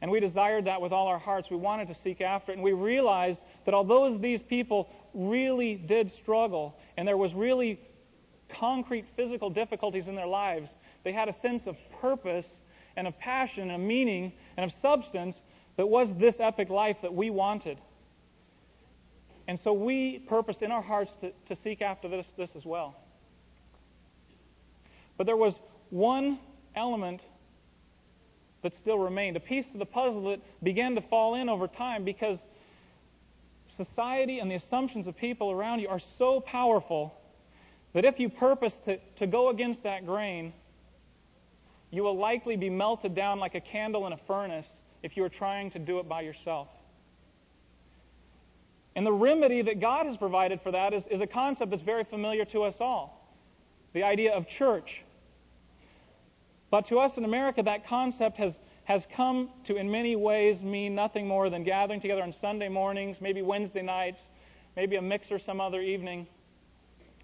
And 0.00 0.10
we 0.10 0.20
desired 0.20 0.66
that 0.66 0.80
with 0.80 0.92
all 0.92 1.06
our 1.06 1.18
hearts. 1.18 1.50
We 1.50 1.56
wanted 1.56 1.88
to 1.88 1.94
seek 1.94 2.20
after 2.20 2.52
it. 2.52 2.56
And 2.56 2.62
we 2.62 2.72
realized 2.72 3.40
that 3.64 3.74
although 3.74 4.16
these 4.16 4.42
people 4.42 4.88
really 5.14 5.76
did 5.76 6.12
struggle 6.12 6.76
and 6.96 7.06
there 7.06 7.16
was 7.16 7.34
really 7.34 7.80
concrete 8.48 9.06
physical 9.16 9.50
difficulties 9.50 10.08
in 10.08 10.14
their 10.14 10.26
lives, 10.26 10.70
they 11.02 11.12
had 11.12 11.28
a 11.28 11.32
sense 11.32 11.66
of 11.66 11.76
purpose 12.00 12.46
and 12.96 13.06
of 13.06 13.18
passion 13.18 13.64
and 13.64 13.72
of 13.72 13.80
meaning 13.80 14.32
and 14.56 14.70
of 14.70 14.78
substance 14.80 15.40
that 15.76 15.86
was 15.86 16.14
this 16.14 16.40
epic 16.40 16.70
life 16.70 16.98
that 17.02 17.12
we 17.12 17.30
wanted. 17.30 17.78
And 19.46 19.58
so 19.58 19.72
we 19.72 20.20
purposed 20.20 20.62
in 20.62 20.70
our 20.70 20.82
hearts 20.82 21.12
to, 21.20 21.32
to 21.48 21.56
seek 21.56 21.82
after 21.82 22.08
this, 22.08 22.26
this 22.36 22.56
as 22.56 22.64
well. 22.64 22.94
But 25.16 25.26
there 25.26 25.36
was 25.36 25.54
one 25.90 26.38
element 26.74 27.20
that 28.62 28.74
still 28.74 28.98
remained, 28.98 29.36
a 29.36 29.40
piece 29.40 29.68
of 29.68 29.78
the 29.78 29.86
puzzle 29.86 30.24
that 30.30 30.40
began 30.64 30.94
to 30.94 31.02
fall 31.02 31.34
in 31.34 31.48
over 31.48 31.68
time 31.68 32.04
because 32.04 32.38
society 33.76 34.38
and 34.38 34.50
the 34.50 34.54
assumptions 34.54 35.06
of 35.06 35.16
people 35.16 35.50
around 35.50 35.80
you 35.80 35.88
are 35.88 36.00
so 36.18 36.40
powerful 36.40 37.14
that 37.92 38.04
if 38.04 38.18
you 38.18 38.28
purpose 38.28 38.76
to, 38.84 38.98
to 39.16 39.26
go 39.26 39.48
against 39.50 39.82
that 39.84 40.04
grain, 40.06 40.52
you 41.90 42.02
will 42.02 42.16
likely 42.16 42.56
be 42.56 42.70
melted 42.70 43.14
down 43.14 43.38
like 43.38 43.54
a 43.54 43.60
candle 43.60 44.06
in 44.06 44.12
a 44.12 44.16
furnace 44.16 44.66
if 45.02 45.16
you 45.16 45.24
are 45.24 45.28
trying 45.28 45.70
to 45.70 45.78
do 45.78 45.98
it 46.00 46.08
by 46.08 46.22
yourself. 46.22 46.68
And 48.96 49.06
the 49.06 49.12
remedy 49.12 49.62
that 49.62 49.80
God 49.80 50.06
has 50.06 50.16
provided 50.16 50.60
for 50.60 50.72
that 50.72 50.92
is, 50.92 51.06
is 51.06 51.20
a 51.20 51.26
concept 51.26 51.70
that's 51.70 51.82
very 51.82 52.04
familiar 52.04 52.44
to 52.46 52.62
us 52.64 52.76
all 52.80 53.20
the 53.92 54.02
idea 54.02 54.32
of 54.32 54.48
church. 54.48 55.02
But 56.70 56.88
to 56.88 56.98
us 56.98 57.16
in 57.16 57.24
America, 57.24 57.62
that 57.62 57.86
concept 57.86 58.38
has, 58.38 58.58
has 58.84 59.06
come 59.14 59.50
to, 59.64 59.76
in 59.76 59.90
many 59.90 60.14
ways, 60.14 60.62
mean 60.62 60.94
nothing 60.94 61.26
more 61.26 61.48
than 61.50 61.64
gathering 61.64 62.00
together 62.00 62.22
on 62.22 62.34
Sunday 62.40 62.68
mornings, 62.68 63.16
maybe 63.20 63.42
Wednesday 63.42 63.82
nights, 63.82 64.20
maybe 64.76 64.96
a 64.96 65.02
mixer 65.02 65.38
some 65.38 65.60
other 65.60 65.80
evening, 65.80 66.26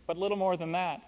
but 0.06 0.16
little 0.16 0.36
more 0.36 0.56
than 0.56 0.72
that. 0.72 1.02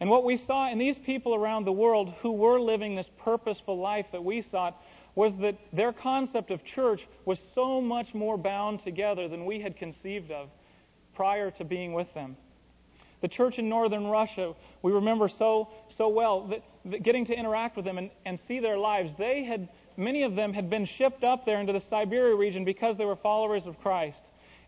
And 0.00 0.10
what 0.10 0.24
we 0.24 0.36
saw 0.36 0.70
in 0.70 0.78
these 0.78 0.98
people 0.98 1.34
around 1.34 1.64
the 1.64 1.72
world 1.72 2.14
who 2.20 2.32
were 2.32 2.60
living 2.60 2.94
this 2.94 3.10
purposeful 3.18 3.78
life 3.78 4.06
that 4.12 4.24
we 4.24 4.42
sought 4.42 4.80
was 5.14 5.36
that 5.38 5.56
their 5.72 5.92
concept 5.92 6.50
of 6.50 6.64
church 6.64 7.06
was 7.24 7.38
so 7.54 7.80
much 7.80 8.14
more 8.14 8.36
bound 8.36 8.82
together 8.82 9.28
than 9.28 9.44
we 9.44 9.60
had 9.60 9.76
conceived 9.76 10.30
of 10.30 10.50
prior 11.14 11.50
to 11.52 11.64
being 11.64 11.92
with 11.92 12.12
them. 12.14 12.36
The 13.24 13.28
church 13.28 13.58
in 13.58 13.70
northern 13.70 14.06
Russia, 14.06 14.52
we 14.82 14.92
remember 14.92 15.30
so, 15.30 15.70
so 15.96 16.08
well, 16.08 16.42
that, 16.48 16.62
that 16.84 17.02
getting 17.02 17.24
to 17.24 17.32
interact 17.34 17.74
with 17.74 17.86
them 17.86 17.96
and, 17.96 18.10
and 18.26 18.38
see 18.38 18.60
their 18.60 18.76
lives. 18.76 19.14
They 19.16 19.44
had, 19.44 19.70
many 19.96 20.24
of 20.24 20.34
them 20.34 20.52
had 20.52 20.68
been 20.68 20.84
shipped 20.84 21.24
up 21.24 21.46
there 21.46 21.58
into 21.58 21.72
the 21.72 21.80
Siberia 21.80 22.34
region 22.34 22.66
because 22.66 22.98
they 22.98 23.06
were 23.06 23.16
followers 23.16 23.66
of 23.66 23.80
Christ. 23.80 24.20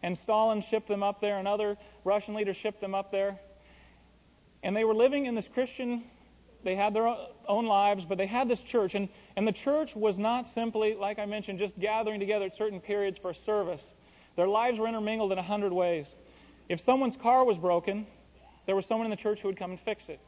And 0.03 0.17
Stalin 0.17 0.63
shipped 0.63 0.89
them 0.89 1.03
up 1.03 1.21
there, 1.21 1.39
and 1.39 1.47
other 1.47 1.77
Russian 2.03 2.33
leaders 2.33 2.57
shipped 2.57 2.81
them 2.81 2.95
up 2.95 3.13
there. 3.13 3.39
And 4.63 4.75
they 4.75 4.85
were 4.85 4.95
living 4.95 5.27
in 5.27 5.35
this 5.35 5.47
Christian 5.53 6.05
they 6.65 6.77
had 6.77 6.95
their 6.95 7.15
own 7.47 7.67
lives, 7.67 8.07
but 8.09 8.17
they 8.17 8.27
had 8.27 8.49
this 8.49 8.63
church. 8.63 8.95
And, 8.95 9.11
and 9.37 9.47
the 9.47 9.53
church 9.53 9.95
was 9.95 10.17
not 10.17 10.53
simply, 10.55 10.95
like 10.95 11.19
I 11.19 11.27
mentioned, 11.27 11.59
just 11.59 11.79
gathering 11.79 12.21
together 12.21 12.47
at 12.47 12.57
certain 12.57 12.81
periods 12.81 13.19
for 13.21 13.35
service. 13.35 13.83
Their 14.35 14.49
lives 14.49 14.79
were 14.79 14.89
intermingled 14.89 15.31
in 15.31 15.37
a 15.37 15.43
hundred 15.43 15.75
ways. 15.75 16.07
If 16.71 16.83
someone's 16.85 17.19
car 17.19 17.45
was 17.45 17.59
broken, 17.59 18.07
there 18.67 18.77
was 18.77 18.87
someone 18.87 19.07
in 19.07 19.11
the 19.11 19.17
church 19.17 19.41
who 19.41 19.49
would 19.49 19.57
come 19.57 19.71
and 19.71 19.81
fix 19.81 20.05
it. 20.09 20.21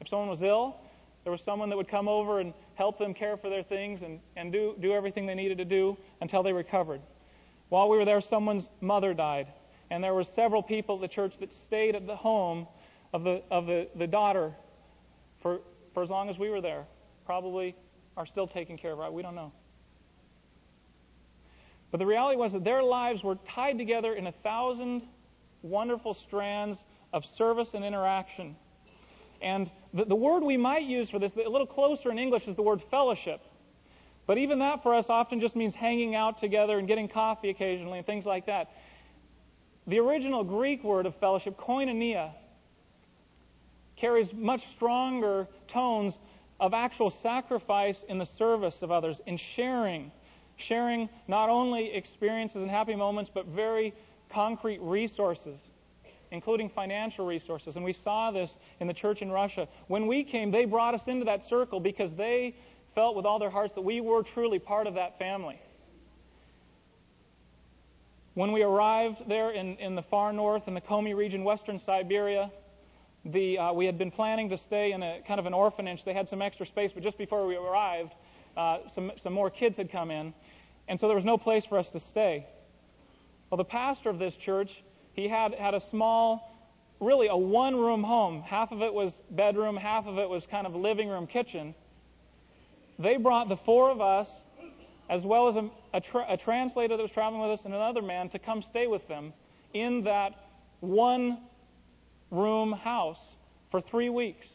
If 0.00 0.08
someone 0.08 0.28
was 0.28 0.42
ill, 0.42 0.76
there 1.24 1.32
was 1.32 1.42
someone 1.42 1.68
that 1.70 1.76
would 1.76 1.88
come 1.88 2.08
over 2.08 2.40
and 2.40 2.52
help 2.74 2.98
them 2.98 3.14
care 3.14 3.36
for 3.36 3.48
their 3.48 3.62
things 3.62 4.02
and, 4.02 4.20
and 4.36 4.52
do, 4.52 4.74
do 4.80 4.92
everything 4.92 5.26
they 5.26 5.34
needed 5.34 5.58
to 5.58 5.64
do 5.64 5.96
until 6.20 6.42
they 6.42 6.52
recovered. 6.52 7.00
While 7.68 7.88
we 7.88 7.96
were 7.96 8.04
there, 8.04 8.20
someone's 8.20 8.68
mother 8.80 9.12
died. 9.12 9.48
And 9.90 10.02
there 10.02 10.14
were 10.14 10.24
several 10.24 10.62
people 10.62 10.96
at 10.96 11.00
the 11.00 11.08
church 11.08 11.34
that 11.40 11.52
stayed 11.52 11.94
at 11.94 12.06
the 12.06 12.16
home 12.16 12.66
of 13.12 13.24
the, 13.24 13.42
of 13.50 13.66
the, 13.66 13.88
the 13.96 14.06
daughter 14.06 14.52
for, 15.40 15.60
for 15.94 16.02
as 16.02 16.10
long 16.10 16.28
as 16.28 16.38
we 16.38 16.50
were 16.50 16.60
there, 16.60 16.84
probably 17.24 17.74
are 18.16 18.26
still 18.26 18.46
taken 18.46 18.76
care 18.76 18.92
of 18.92 19.00
it. 19.00 19.12
We 19.12 19.22
don't 19.22 19.34
know. 19.34 19.52
But 21.90 21.98
the 21.98 22.06
reality 22.06 22.36
was 22.36 22.52
that 22.52 22.64
their 22.64 22.82
lives 22.82 23.22
were 23.22 23.36
tied 23.48 23.78
together 23.78 24.14
in 24.14 24.26
a 24.26 24.32
thousand 24.32 25.02
wonderful 25.62 26.14
strands 26.14 26.78
of 27.12 27.24
service 27.24 27.68
and 27.74 27.84
interaction. 27.84 28.56
And 29.40 29.70
the, 29.92 30.04
the 30.04 30.16
word 30.16 30.42
we 30.42 30.56
might 30.56 30.84
use 30.84 31.10
for 31.10 31.18
this, 31.18 31.32
a 31.36 31.48
little 31.48 31.66
closer 31.66 32.10
in 32.10 32.18
English, 32.18 32.46
is 32.48 32.56
the 32.56 32.62
word 32.62 32.82
fellowship. 32.90 33.40
But 34.26 34.38
even 34.38 34.58
that 34.58 34.82
for 34.82 34.94
us 34.94 35.06
often 35.08 35.40
just 35.40 35.54
means 35.54 35.74
hanging 35.74 36.14
out 36.14 36.40
together 36.40 36.78
and 36.78 36.88
getting 36.88 37.08
coffee 37.08 37.50
occasionally 37.50 37.98
and 37.98 38.06
things 38.06 38.26
like 38.26 38.46
that. 38.46 38.72
The 39.86 40.00
original 40.00 40.42
Greek 40.42 40.82
word 40.82 41.06
of 41.06 41.14
fellowship, 41.16 41.56
koinonia, 41.56 42.32
carries 43.96 44.32
much 44.32 44.66
stronger 44.74 45.46
tones 45.68 46.14
of 46.58 46.74
actual 46.74 47.10
sacrifice 47.10 47.96
in 48.08 48.18
the 48.18 48.26
service 48.26 48.82
of 48.82 48.90
others, 48.90 49.20
in 49.26 49.36
sharing. 49.36 50.10
Sharing 50.56 51.08
not 51.28 51.50
only 51.50 51.92
experiences 51.92 52.62
and 52.62 52.70
happy 52.70 52.96
moments, 52.96 53.30
but 53.32 53.46
very 53.46 53.94
concrete 54.30 54.80
resources, 54.80 55.58
including 56.30 56.68
financial 56.68 57.26
resources. 57.26 57.76
And 57.76 57.84
we 57.84 57.92
saw 57.92 58.30
this 58.30 58.50
in 58.80 58.86
the 58.86 58.94
church 58.94 59.22
in 59.22 59.30
Russia. 59.30 59.68
When 59.88 60.06
we 60.06 60.24
came, 60.24 60.50
they 60.50 60.64
brought 60.64 60.94
us 60.94 61.02
into 61.06 61.24
that 61.26 61.46
circle 61.48 61.80
because 61.80 62.14
they 62.14 62.56
felt 62.94 63.16
with 63.16 63.26
all 63.26 63.38
their 63.38 63.50
hearts 63.50 63.74
that 63.74 63.82
we 63.82 64.00
were 64.00 64.22
truly 64.22 64.58
part 64.58 64.86
of 64.86 64.94
that 64.94 65.18
family. 65.18 65.60
When 68.34 68.52
we 68.52 68.62
arrived 68.62 69.28
there 69.28 69.50
in, 69.50 69.76
in 69.76 69.94
the 69.94 70.02
far 70.02 70.32
north, 70.32 70.68
in 70.68 70.74
the 70.74 70.80
Komi 70.80 71.14
region, 71.14 71.42
western 71.44 71.78
Siberia, 71.78 72.50
the, 73.24 73.58
uh, 73.58 73.72
we 73.72 73.86
had 73.86 73.98
been 73.98 74.10
planning 74.10 74.50
to 74.50 74.56
stay 74.56 74.92
in 74.92 75.02
a 75.02 75.20
kind 75.26 75.40
of 75.40 75.46
an 75.46 75.54
orphanage. 75.54 76.04
They 76.04 76.14
had 76.14 76.28
some 76.28 76.42
extra 76.42 76.66
space, 76.66 76.92
but 76.92 77.02
just 77.02 77.18
before 77.18 77.46
we 77.46 77.56
arrived, 77.56 78.12
uh, 78.56 78.78
some, 78.94 79.12
some 79.22 79.32
more 79.32 79.50
kids 79.50 79.76
had 79.76 79.90
come 79.90 80.10
in. 80.10 80.34
And 80.88 81.00
so 81.00 81.08
there 81.08 81.16
was 81.16 81.24
no 81.24 81.38
place 81.38 81.64
for 81.64 81.78
us 81.78 81.90
to 81.90 82.00
stay. 82.00 82.46
Well, 83.50 83.56
the 83.56 83.64
pastor 83.64 84.10
of 84.10 84.18
this 84.18 84.34
church, 84.36 84.82
he 85.16 85.26
had, 85.26 85.54
had 85.54 85.74
a 85.74 85.80
small, 85.80 86.54
really 87.00 87.26
a 87.26 87.36
one 87.36 87.74
room 87.74 88.04
home. 88.04 88.42
Half 88.42 88.70
of 88.70 88.82
it 88.82 88.92
was 88.92 89.12
bedroom, 89.30 89.76
half 89.76 90.06
of 90.06 90.18
it 90.18 90.28
was 90.28 90.44
kind 90.46 90.66
of 90.66 90.76
living 90.76 91.08
room, 91.08 91.26
kitchen. 91.26 91.74
They 92.98 93.16
brought 93.16 93.48
the 93.48 93.56
four 93.56 93.90
of 93.90 94.00
us, 94.00 94.28
as 95.08 95.24
well 95.24 95.48
as 95.48 95.56
a, 95.56 95.70
a, 95.94 96.00
tra- 96.00 96.26
a 96.28 96.36
translator 96.36 96.96
that 96.96 97.02
was 97.02 97.10
traveling 97.10 97.42
with 97.42 97.58
us 97.58 97.64
and 97.64 97.74
another 97.74 98.02
man, 98.02 98.28
to 98.30 98.38
come 98.38 98.62
stay 98.62 98.86
with 98.86 99.08
them 99.08 99.32
in 99.72 100.04
that 100.04 100.34
one 100.80 101.38
room 102.30 102.72
house 102.72 103.18
for 103.70 103.80
three 103.80 104.10
weeks. 104.10 104.46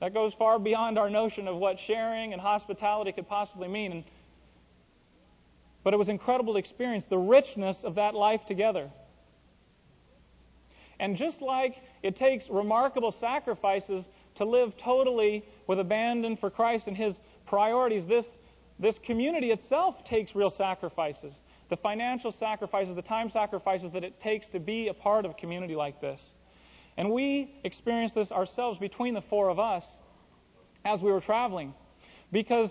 That 0.00 0.12
goes 0.12 0.32
far 0.34 0.58
beyond 0.58 0.98
our 0.98 1.08
notion 1.08 1.46
of 1.48 1.56
what 1.56 1.78
sharing 1.86 2.32
and 2.32 2.42
hospitality 2.42 3.12
could 3.12 3.28
possibly 3.28 3.68
mean. 3.68 3.92
And, 3.92 4.04
but 5.84 5.94
it 5.94 5.96
was 5.96 6.08
incredible 6.08 6.54
to 6.54 6.58
experience 6.58 7.04
the 7.04 7.18
richness 7.18 7.84
of 7.84 7.94
that 7.96 8.14
life 8.14 8.46
together. 8.46 8.90
And 11.00 11.16
just 11.16 11.42
like 11.42 11.82
it 12.02 12.16
takes 12.16 12.48
remarkable 12.48 13.12
sacrifices 13.12 14.04
to 14.36 14.44
live 14.44 14.76
totally 14.76 15.44
with 15.66 15.78
abandon 15.78 16.36
for 16.36 16.50
Christ 16.50 16.86
and 16.86 16.96
His 16.96 17.18
priorities, 17.46 18.06
this, 18.06 18.26
this 18.78 18.98
community 18.98 19.50
itself 19.50 20.04
takes 20.04 20.34
real 20.34 20.50
sacrifices 20.50 21.34
the 21.72 21.76
financial 21.78 22.30
sacrifices, 22.32 22.94
the 22.94 23.00
time 23.00 23.30
sacrifices 23.30 23.92
that 23.92 24.04
it 24.04 24.20
takes 24.20 24.46
to 24.46 24.60
be 24.60 24.88
a 24.88 24.92
part 24.92 25.24
of 25.24 25.30
a 25.30 25.34
community 25.34 25.74
like 25.74 26.02
this. 26.02 26.20
And 26.98 27.10
we 27.10 27.50
experienced 27.64 28.14
this 28.14 28.30
ourselves 28.30 28.78
between 28.78 29.14
the 29.14 29.22
four 29.22 29.48
of 29.48 29.58
us 29.58 29.82
as 30.84 31.00
we 31.00 31.10
were 31.10 31.22
traveling. 31.22 31.72
Because 32.30 32.68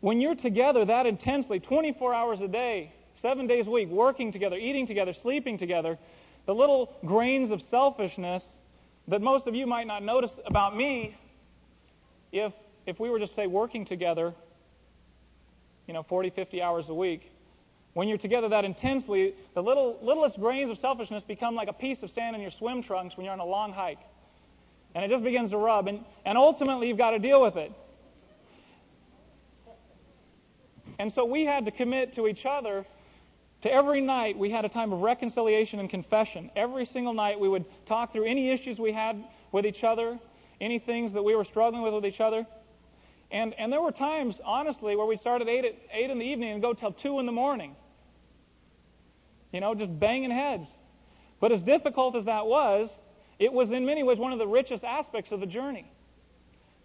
when 0.00 0.20
you're 0.20 0.34
together 0.34 0.84
that 0.84 1.06
intensely, 1.06 1.60
24 1.60 2.14
hours 2.14 2.40
a 2.40 2.48
day, 2.48 2.92
seven 3.20 3.46
days 3.46 3.66
a 3.66 3.70
week, 3.70 3.88
working 3.88 4.32
together, 4.32 4.56
eating 4.56 4.86
together, 4.86 5.12
sleeping 5.12 5.58
together, 5.58 5.98
the 6.46 6.54
little 6.54 6.94
grains 7.04 7.50
of 7.50 7.60
selfishness 7.62 8.42
that 9.08 9.20
most 9.20 9.46
of 9.46 9.54
you 9.54 9.66
might 9.66 9.86
not 9.86 10.02
notice 10.02 10.30
about 10.46 10.76
me 10.76 11.16
if, 12.32 12.52
if 12.86 12.98
we 13.00 13.10
were 13.10 13.18
just, 13.18 13.34
say, 13.34 13.46
working 13.46 13.84
together, 13.84 14.32
you 15.86 15.94
know, 15.94 16.02
40, 16.02 16.30
50 16.30 16.62
hours 16.62 16.88
a 16.88 16.94
week, 16.94 17.30
when 17.92 18.08
you're 18.08 18.18
together 18.18 18.48
that 18.48 18.64
intensely, 18.64 19.34
the 19.54 19.62
little, 19.62 19.98
littlest 20.00 20.38
grains 20.38 20.70
of 20.70 20.78
selfishness 20.78 21.24
become 21.24 21.56
like 21.56 21.68
a 21.68 21.72
piece 21.72 22.02
of 22.02 22.10
sand 22.10 22.36
in 22.36 22.42
your 22.42 22.52
swim 22.52 22.82
trunks 22.82 23.16
when 23.16 23.24
you're 23.24 23.32
on 23.32 23.40
a 23.40 23.44
long 23.44 23.72
hike. 23.72 23.98
And 24.94 25.04
it 25.04 25.08
just 25.08 25.24
begins 25.24 25.50
to 25.50 25.56
rub. 25.56 25.88
And, 25.88 26.04
and 26.24 26.38
ultimately, 26.38 26.88
you've 26.88 26.98
got 26.98 27.10
to 27.10 27.18
deal 27.18 27.42
with 27.42 27.56
it. 27.56 27.72
And 31.00 31.10
so 31.10 31.24
we 31.24 31.46
had 31.46 31.64
to 31.64 31.70
commit 31.70 32.14
to 32.16 32.26
each 32.26 32.44
other 32.44 32.84
to 33.62 33.72
every 33.72 34.02
night 34.02 34.36
we 34.36 34.50
had 34.50 34.66
a 34.66 34.68
time 34.68 34.92
of 34.92 35.00
reconciliation 35.00 35.80
and 35.80 35.88
confession. 35.88 36.50
Every 36.54 36.84
single 36.84 37.14
night 37.14 37.40
we 37.40 37.48
would 37.48 37.64
talk 37.86 38.12
through 38.12 38.26
any 38.26 38.50
issues 38.50 38.78
we 38.78 38.92
had 38.92 39.24
with 39.50 39.64
each 39.64 39.82
other, 39.82 40.18
any 40.60 40.78
things 40.78 41.14
that 41.14 41.22
we 41.22 41.34
were 41.34 41.46
struggling 41.46 41.82
with 41.82 41.94
with 41.94 42.04
each 42.04 42.20
other. 42.20 42.46
And, 43.30 43.54
and 43.54 43.72
there 43.72 43.80
were 43.80 43.92
times, 43.92 44.34
honestly, 44.44 44.94
where 44.94 45.06
we 45.06 45.16
started 45.16 45.48
8, 45.48 45.64
at, 45.64 45.74
8 45.90 46.10
in 46.10 46.18
the 46.18 46.24
evening 46.26 46.52
and 46.52 46.60
go 46.60 46.74
till 46.74 46.92
2 46.92 47.18
in 47.18 47.24
the 47.24 47.32
morning. 47.32 47.76
You 49.54 49.60
know, 49.60 49.74
just 49.74 49.98
banging 49.98 50.30
heads. 50.30 50.68
But 51.40 51.50
as 51.50 51.62
difficult 51.62 52.14
as 52.14 52.26
that 52.26 52.44
was, 52.44 52.90
it 53.38 53.54
was 53.54 53.70
in 53.70 53.86
many 53.86 54.02
ways 54.02 54.18
one 54.18 54.34
of 54.34 54.38
the 54.38 54.46
richest 54.46 54.84
aspects 54.84 55.32
of 55.32 55.40
the 55.40 55.46
journey. 55.46 55.90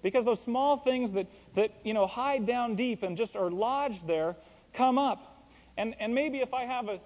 Because 0.01 0.23
those 0.23 0.39
small 0.45 0.77
things 0.77 1.11
that, 1.11 1.27
that 1.55 1.71
you 1.83 1.93
know, 1.93 2.07
hide 2.07 2.45
down 2.45 2.75
deep 2.75 3.03
and 3.03 3.17
just 3.17 3.35
are 3.35 3.49
lodged 3.49 4.05
there 4.07 4.35
come 4.73 4.97
up. 4.97 5.47
And, 5.77 5.95
and 5.99 6.13
maybe 6.13 6.39
if 6.39 6.53
I 6.53 6.65
have 6.65 6.87
a, 6.87 6.99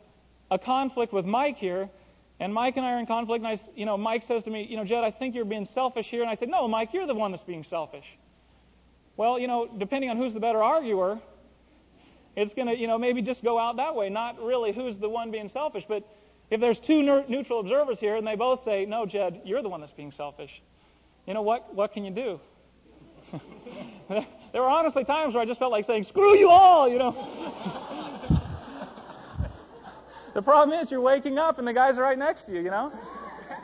a 0.51 0.59
conflict 0.59 1.13
with 1.13 1.25
Mike 1.25 1.57
here, 1.57 1.89
and 2.39 2.53
Mike 2.53 2.77
and 2.77 2.85
I 2.85 2.93
are 2.93 2.99
in 2.99 3.05
conflict, 3.05 3.43
and 3.43 3.59
I, 3.59 3.59
you 3.75 3.85
know, 3.85 3.97
Mike 3.97 4.23
says 4.23 4.43
to 4.43 4.49
me, 4.49 4.65
you 4.69 4.77
know, 4.77 4.85
Jed, 4.85 5.03
I 5.03 5.11
think 5.11 5.35
you're 5.35 5.45
being 5.45 5.65
selfish 5.65 6.07
here. 6.07 6.21
And 6.21 6.29
I 6.29 6.35
said, 6.35 6.49
no, 6.49 6.67
Mike, 6.67 6.93
you're 6.93 7.07
the 7.07 7.15
one 7.15 7.31
that's 7.31 7.43
being 7.43 7.63
selfish. 7.63 8.05
Well, 9.17 9.37
you 9.37 9.47
know, 9.47 9.67
depending 9.77 10.09
on 10.09 10.17
who's 10.17 10.33
the 10.33 10.39
better 10.39 10.63
arguer, 10.63 11.19
it's 12.37 12.53
going 12.53 12.69
to, 12.69 12.77
you 12.77 12.87
know, 12.87 12.97
maybe 12.97 13.21
just 13.21 13.43
go 13.43 13.59
out 13.59 13.75
that 13.75 13.95
way, 13.95 14.09
not 14.09 14.41
really 14.41 14.71
who's 14.71 14.97
the 14.97 15.09
one 15.09 15.31
being 15.31 15.49
selfish. 15.49 15.83
But 15.87 16.07
if 16.49 16.61
there's 16.61 16.79
two 16.79 17.03
neutral 17.27 17.59
observers 17.59 17.99
here 17.99 18.15
and 18.15 18.25
they 18.25 18.35
both 18.35 18.63
say, 18.63 18.85
no, 18.85 19.05
Jed, 19.05 19.41
you're 19.43 19.61
the 19.61 19.69
one 19.69 19.81
that's 19.81 19.91
being 19.91 20.13
selfish, 20.13 20.61
you 21.27 21.33
know, 21.33 21.41
what, 21.41 21.75
what 21.75 21.93
can 21.93 22.05
you 22.05 22.11
do? 22.11 22.39
there 24.51 24.61
were 24.61 24.69
honestly 24.69 25.03
times 25.03 25.33
where 25.33 25.43
I 25.43 25.45
just 25.45 25.59
felt 25.59 25.71
like 25.71 25.85
saying, 25.85 26.03
screw 26.03 26.37
you 26.37 26.49
all, 26.49 26.87
you 26.87 26.97
know. 26.97 27.11
the 30.33 30.41
problem 30.41 30.79
is 30.79 30.89
you're 30.89 31.01
waking 31.01 31.37
up 31.37 31.59
and 31.59 31.67
the 31.67 31.73
guys 31.73 31.97
are 31.97 32.03
right 32.03 32.17
next 32.17 32.45
to 32.45 32.53
you, 32.53 32.61
you 32.61 32.69
know? 32.69 32.91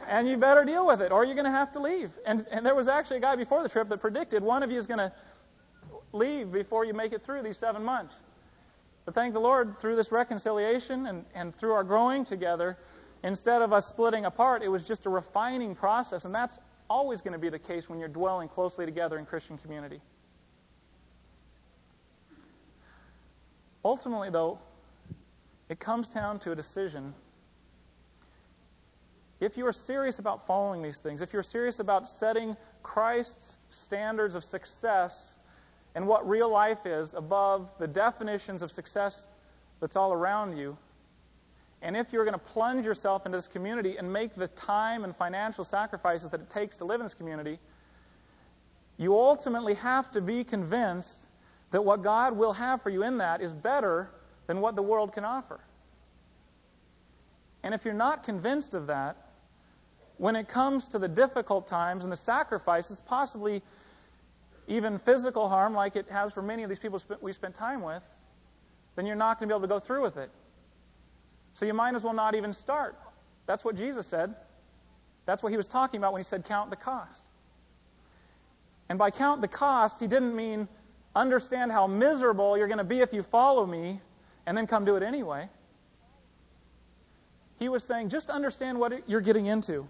And 0.07 0.27
you 0.27 0.37
better 0.37 0.63
deal 0.63 0.85
with 0.85 1.01
it 1.01 1.11
or 1.11 1.25
you're 1.25 1.35
going 1.35 1.45
to 1.45 1.51
have 1.51 1.71
to 1.73 1.79
leave. 1.79 2.11
And, 2.25 2.45
and 2.51 2.65
there 2.65 2.75
was 2.75 2.87
actually 2.87 3.17
a 3.17 3.21
guy 3.21 3.35
before 3.35 3.63
the 3.63 3.69
trip 3.69 3.89
that 3.89 3.99
predicted 3.99 4.43
one 4.43 4.61
of 4.61 4.71
you 4.71 4.77
is 4.77 4.85
going 4.85 4.99
to 4.99 5.11
leave 6.13 6.51
before 6.51 6.85
you 6.85 6.93
make 6.93 7.13
it 7.13 7.23
through 7.23 7.41
these 7.41 7.57
seven 7.57 7.83
months. 7.83 8.15
But 9.05 9.15
thank 9.15 9.33
the 9.33 9.39
Lord, 9.39 9.79
through 9.79 9.95
this 9.95 10.11
reconciliation 10.11 11.07
and, 11.07 11.25
and 11.33 11.55
through 11.55 11.73
our 11.73 11.83
growing 11.83 12.25
together, 12.25 12.77
instead 13.23 13.61
of 13.61 13.73
us 13.73 13.87
splitting 13.87 14.25
apart, 14.25 14.63
it 14.63 14.67
was 14.67 14.83
just 14.83 15.05
a 15.05 15.09
refining 15.09 15.75
process. 15.75 16.25
And 16.25 16.33
that's 16.33 16.59
always 16.89 17.21
going 17.21 17.33
to 17.33 17.39
be 17.39 17.49
the 17.49 17.59
case 17.59 17.89
when 17.89 17.99
you're 17.99 18.07
dwelling 18.07 18.47
closely 18.47 18.85
together 18.85 19.17
in 19.17 19.25
Christian 19.25 19.57
community. 19.57 20.01
Ultimately, 23.85 24.31
though, 24.31 24.57
it 25.69 25.79
comes 25.79 26.09
down 26.09 26.39
to 26.39 26.51
a 26.51 26.55
decision. 26.55 27.13
If 29.39 29.57
you 29.57 29.67
are 29.67 29.73
serious 29.73 30.17
about 30.17 30.47
following 30.47 30.81
these 30.81 30.97
things, 30.97 31.21
if 31.21 31.31
you're 31.31 31.43
serious 31.43 31.79
about 31.79 32.09
setting 32.09 32.57
Christ's 32.81 33.57
standards 33.69 34.33
of 34.33 34.43
success 34.43 35.35
and 35.93 36.07
what 36.07 36.27
real 36.27 36.49
life 36.49 36.85
is 36.85 37.13
above 37.13 37.69
the 37.77 37.87
definitions 37.87 38.63
of 38.63 38.71
success 38.71 39.27
that's 39.79 39.95
all 39.95 40.13
around 40.13 40.57
you. 40.57 40.75
And 41.81 41.95
if 41.95 42.11
you're 42.11 42.25
going 42.25 42.33
to 42.33 42.39
plunge 42.39 42.85
yourself 42.87 43.27
into 43.27 43.37
this 43.37 43.47
community 43.47 43.97
and 43.97 44.11
make 44.11 44.33
the 44.33 44.47
time 44.47 45.03
and 45.03 45.15
financial 45.15 45.63
sacrifices 45.63 46.29
that 46.29 46.39
it 46.39 46.49
takes 46.49 46.77
to 46.77 46.85
live 46.85 47.01
in 47.01 47.05
this 47.05 47.13
community, 47.13 47.59
you 48.97 49.15
ultimately 49.15 49.75
have 49.75 50.11
to 50.11 50.21
be 50.21 50.43
convinced 50.43 51.27
that 51.75 51.81
what 51.81 52.01
God 52.01 52.37
will 52.37 52.53
have 52.53 52.81
for 52.81 52.89
you 52.89 53.03
in 53.03 53.17
that 53.17 53.41
is 53.41 53.51
better 53.51 54.09
than 54.47 54.61
what 54.61 54.77
the 54.77 54.81
world 54.81 55.11
can 55.11 55.25
offer. 55.25 55.59
And 57.63 57.73
if 57.73 57.83
you're 57.83 57.93
not 57.93 58.23
convinced 58.23 58.73
of 58.75 58.87
that, 58.87 59.17
when 60.15 60.37
it 60.37 60.47
comes 60.47 60.87
to 60.87 60.99
the 60.99 61.09
difficult 61.09 61.67
times 61.67 62.05
and 62.05 62.13
the 62.13 62.15
sacrifices, 62.15 63.01
possibly 63.05 63.61
even 64.69 64.97
physical 64.99 65.49
harm 65.49 65.73
like 65.73 65.97
it 65.97 66.05
has 66.09 66.31
for 66.31 66.41
many 66.41 66.63
of 66.63 66.69
these 66.69 66.79
people 66.79 67.01
we 67.19 67.33
spent 67.33 67.55
time 67.55 67.81
with, 67.81 68.03
then 68.95 69.05
you're 69.05 69.17
not 69.17 69.37
going 69.37 69.49
to 69.49 69.53
be 69.53 69.57
able 69.57 69.67
to 69.67 69.73
go 69.73 69.79
through 69.81 70.01
with 70.01 70.15
it. 70.15 70.29
So 71.55 71.65
you 71.65 71.73
might 71.73 71.93
as 71.93 72.03
well 72.03 72.13
not 72.13 72.35
even 72.35 72.53
start. 72.53 72.97
That's 73.47 73.65
what 73.65 73.75
Jesus 73.75 74.07
said. 74.07 74.33
That's 75.25 75.43
what 75.43 75.51
he 75.51 75.57
was 75.57 75.67
talking 75.67 75.97
about 75.97 76.13
when 76.13 76.21
he 76.21 76.23
said 76.23 76.45
count 76.45 76.69
the 76.69 76.77
cost. 76.77 77.23
And 78.87 78.97
by 78.97 79.11
count 79.11 79.41
the 79.41 79.49
cost, 79.49 79.99
he 79.99 80.07
didn't 80.07 80.37
mean 80.37 80.69
understand 81.15 81.71
how 81.71 81.87
miserable 81.87 82.57
you're 82.57 82.67
going 82.67 82.77
to 82.77 82.83
be 82.83 82.99
if 82.99 83.13
you 83.13 83.23
follow 83.23 83.65
me 83.65 84.01
and 84.45 84.57
then 84.57 84.67
come 84.67 84.85
do 84.85 84.95
it 84.95 85.03
anyway. 85.03 85.49
He 87.57 87.69
was 87.69 87.83
saying 87.83 88.09
just 88.09 88.29
understand 88.29 88.79
what 88.79 89.07
you're 89.07 89.21
getting 89.21 89.45
into. 89.45 89.87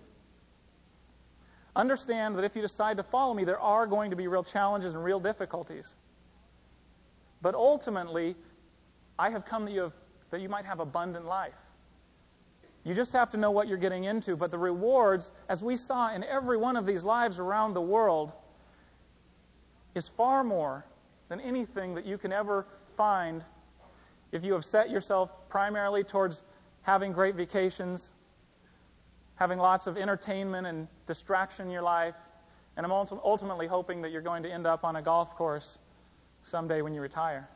Understand 1.76 2.38
that 2.38 2.46
if 2.46 2.56
you 2.56 2.62
decide 2.62 2.98
to 2.98 3.04
follow 3.04 3.34
me, 3.34 3.44
there 3.44 3.60
are 3.60 3.86
going 3.86 4.12
to 4.12 4.16
be 4.16 4.28
real 4.28 4.44
challenges 4.44 4.94
and 4.94 5.04
real 5.04 5.20
difficulties. 5.20 5.96
But 7.42 7.54
ultimately, 7.54 8.36
I 9.20 9.30
have 9.30 9.46
come 9.46 9.66
to 9.66 9.72
you 9.72 9.92
that 10.32 10.42
you 10.42 10.48
might 10.48 10.66
have 10.66 10.80
abundant 10.80 11.26
life. 11.26 11.54
You 12.86 12.94
just 12.94 13.12
have 13.14 13.32
to 13.32 13.38
know 13.38 13.52
what 13.52 13.68
you're 13.68 13.78
getting 13.78 14.04
into. 14.04 14.36
But 14.36 14.52
the 14.52 14.58
rewards, 14.58 15.32
as 15.50 15.64
we 15.64 15.76
saw 15.76 16.14
in 16.14 16.24
every 16.24 16.56
one 16.56 16.78
of 16.78 16.86
these 16.86 17.04
lives 17.04 17.40
around 17.40 17.74
the 17.74 17.82
world, 17.82 18.32
is 19.96 20.08
far 20.08 20.44
more 20.44 20.86
than 21.36 21.46
anything 21.46 21.96
that 21.96 22.06
you 22.06 22.18
can 22.18 22.32
ever 22.32 22.66
find 22.96 23.44
if 24.32 24.44
you 24.44 24.54
have 24.54 24.64
set 24.64 24.90
yourself 24.90 25.30
primarily 25.50 26.04
towards 26.04 26.44
having 26.82 27.12
great 27.12 27.36
vacations, 27.36 28.12
having 29.36 29.60
lots 29.60 29.86
of 29.88 29.98
entertainment 29.98 30.66
and 30.66 30.88
distraction 31.08 31.66
in 31.66 31.72
your 31.72 31.82
life, 31.82 32.16
and 32.78 32.86
I'm 32.86 32.92
ultimately 32.92 33.68
hoping 33.68 34.02
that 34.02 34.12
you're 34.12 34.22
going 34.22 34.44
to 34.44 34.50
end 34.52 34.66
up 34.66 34.84
on 34.84 34.96
a 34.96 35.02
golf 35.02 35.36
course 35.36 35.78
someday 36.42 36.82
when 36.82 36.94
you 36.94 37.02
retire. 37.02 37.50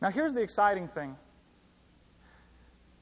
Now, 0.00 0.10
here's 0.10 0.34
the 0.34 0.42
exciting 0.42 0.88
thing. 0.88 1.16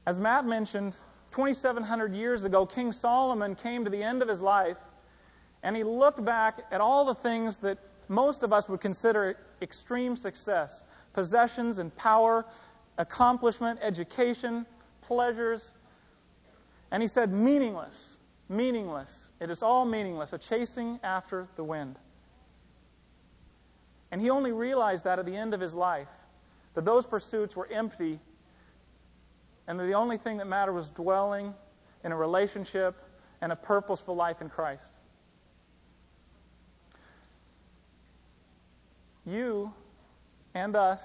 As 0.05 0.19
Matt 0.19 0.45
mentioned, 0.45 0.97
2,700 1.31 2.13
years 2.13 2.43
ago, 2.43 2.65
King 2.65 2.91
Solomon 2.91 3.55
came 3.55 3.83
to 3.85 3.89
the 3.89 4.03
end 4.03 4.21
of 4.21 4.27
his 4.27 4.41
life, 4.41 4.77
and 5.63 5.75
he 5.75 5.83
looked 5.83 6.23
back 6.23 6.61
at 6.71 6.81
all 6.81 7.05
the 7.05 7.15
things 7.15 7.57
that 7.59 7.77
most 8.09 8.43
of 8.43 8.51
us 8.51 8.67
would 8.69 8.81
consider 8.81 9.37
extreme 9.61 10.15
success 10.15 10.83
possessions 11.13 11.77
and 11.77 11.95
power, 11.95 12.43
accomplishment, 12.97 13.79
education, 13.83 14.65
pleasures. 15.01 15.71
And 16.89 17.03
he 17.03 17.07
said, 17.07 17.31
meaningless, 17.31 18.17
meaningless. 18.49 19.29
It 19.39 19.51
is 19.51 19.61
all 19.61 19.85
meaningless, 19.85 20.33
a 20.33 20.39
chasing 20.39 20.99
after 21.03 21.47
the 21.55 21.63
wind. 21.63 21.99
And 24.11 24.19
he 24.19 24.31
only 24.31 24.51
realized 24.51 25.05
that 25.05 25.19
at 25.19 25.25
the 25.27 25.35
end 25.35 25.53
of 25.53 25.59
his 25.59 25.75
life, 25.75 26.07
that 26.73 26.83
those 26.83 27.05
pursuits 27.05 27.55
were 27.55 27.67
empty, 27.71 28.19
and 29.67 29.79
that 29.79 29.85
the 29.85 29.93
only 29.93 30.17
thing 30.17 30.37
that 30.37 30.47
mattered 30.47 30.73
was 30.73 30.89
dwelling 30.89 31.53
in 32.03 32.11
a 32.11 32.17
relationship 32.17 32.95
and 33.41 33.51
a 33.51 33.55
purposeful 33.55 34.15
life 34.15 34.41
in 34.41 34.49
Christ. 34.49 34.92
You 39.25 39.73
and 40.53 40.75
us 40.75 41.01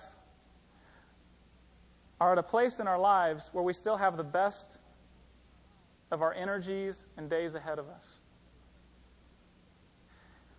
are 2.20 2.32
at 2.32 2.38
a 2.38 2.42
place 2.42 2.80
in 2.80 2.88
our 2.88 2.98
lives 2.98 3.50
where 3.52 3.62
we 3.62 3.72
still 3.72 3.96
have 3.96 4.16
the 4.16 4.24
best 4.24 4.78
of 6.10 6.22
our 6.22 6.32
energies 6.34 7.04
and 7.16 7.30
days 7.30 7.54
ahead 7.54 7.78
of 7.78 7.88
us. 7.88 8.14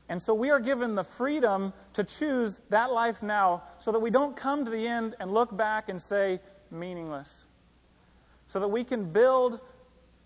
And 0.07 0.19
so 0.21 0.33
we 0.33 0.49
are 0.49 0.59
given 0.59 0.95
the 0.95 1.03
freedom 1.03 1.71
to 1.93 2.03
choose 2.03 2.61
that 2.69 2.91
life 2.91 3.21
now 3.21 3.63
so 3.77 3.91
that 3.91 3.99
we 3.99 4.09
don't 4.09 4.35
come 4.35 4.65
to 4.65 4.71
the 4.71 4.87
end 4.87 5.15
and 5.19 5.31
look 5.31 5.55
back 5.55 5.89
and 5.89 6.01
say, 6.01 6.39
meaningless. 6.71 7.45
So 8.47 8.59
that 8.59 8.67
we 8.67 8.83
can 8.83 9.11
build 9.11 9.59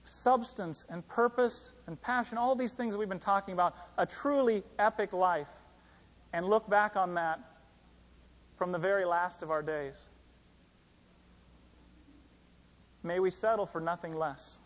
substance 0.05 0.85
and 0.89 1.05
purpose 1.07 1.71
and 1.87 2.01
passion, 2.01 2.37
all 2.37 2.55
these 2.55 2.73
things 2.73 2.93
that 2.93 2.97
we've 2.97 3.09
been 3.09 3.19
talking 3.19 3.53
about, 3.53 3.75
a 3.97 4.05
truly 4.05 4.63
epic 4.79 5.11
life, 5.11 5.47
and 6.33 6.47
look 6.47 6.67
back 6.69 6.95
on 6.95 7.13
that 7.13 7.39
from 8.57 8.71
the 8.71 8.79
very 8.79 9.05
last 9.05 9.43
of 9.43 9.51
our 9.51 9.61
days. 9.61 9.95
May 13.03 13.19
we 13.19 13.29
settle 13.29 13.65
for 13.65 13.79
nothing 13.79 14.15
less. 14.15 14.57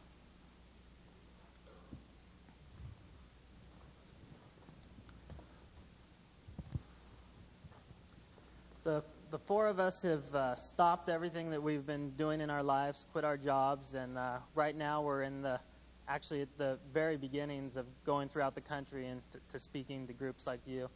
The, 8.83 9.03
the 9.31 9.39
four 9.39 9.67
of 9.67 9.81
us 9.81 10.01
have 10.03 10.33
uh, 10.33 10.55
stopped 10.55 11.09
everything 11.09 11.49
that 11.49 11.61
we've 11.61 11.85
been 11.85 12.11
doing 12.11 12.39
in 12.39 12.49
our 12.49 12.63
lives, 12.63 13.05
quit 13.11 13.25
our 13.25 13.35
jobs, 13.35 13.95
and 13.95 14.17
uh, 14.17 14.37
right 14.55 14.75
now 14.75 15.01
we're 15.01 15.23
in 15.23 15.41
the 15.41 15.59
actually 16.07 16.41
at 16.41 16.57
the 16.57 16.79
very 16.93 17.17
beginnings 17.17 17.75
of 17.75 17.85
going 18.05 18.29
throughout 18.29 18.55
the 18.55 18.61
country 18.61 19.07
and 19.07 19.21
to, 19.33 19.39
to 19.51 19.59
speaking 19.59 20.07
to 20.07 20.13
groups 20.13 20.47
like 20.47 20.61
you. 20.65 20.89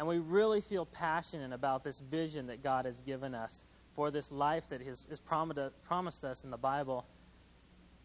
And 0.00 0.08
we 0.08 0.16
really 0.16 0.62
feel 0.62 0.86
passionate 0.86 1.52
about 1.52 1.84
this 1.84 2.00
vision 2.00 2.46
that 2.46 2.62
God 2.62 2.86
has 2.86 3.02
given 3.02 3.34
us 3.34 3.64
for 3.94 4.10
this 4.10 4.32
life 4.32 4.66
that 4.70 4.80
has, 4.80 5.04
has 5.10 5.20
promised 5.20 6.24
us 6.24 6.42
in 6.42 6.50
the 6.50 6.56
Bible. 6.56 7.04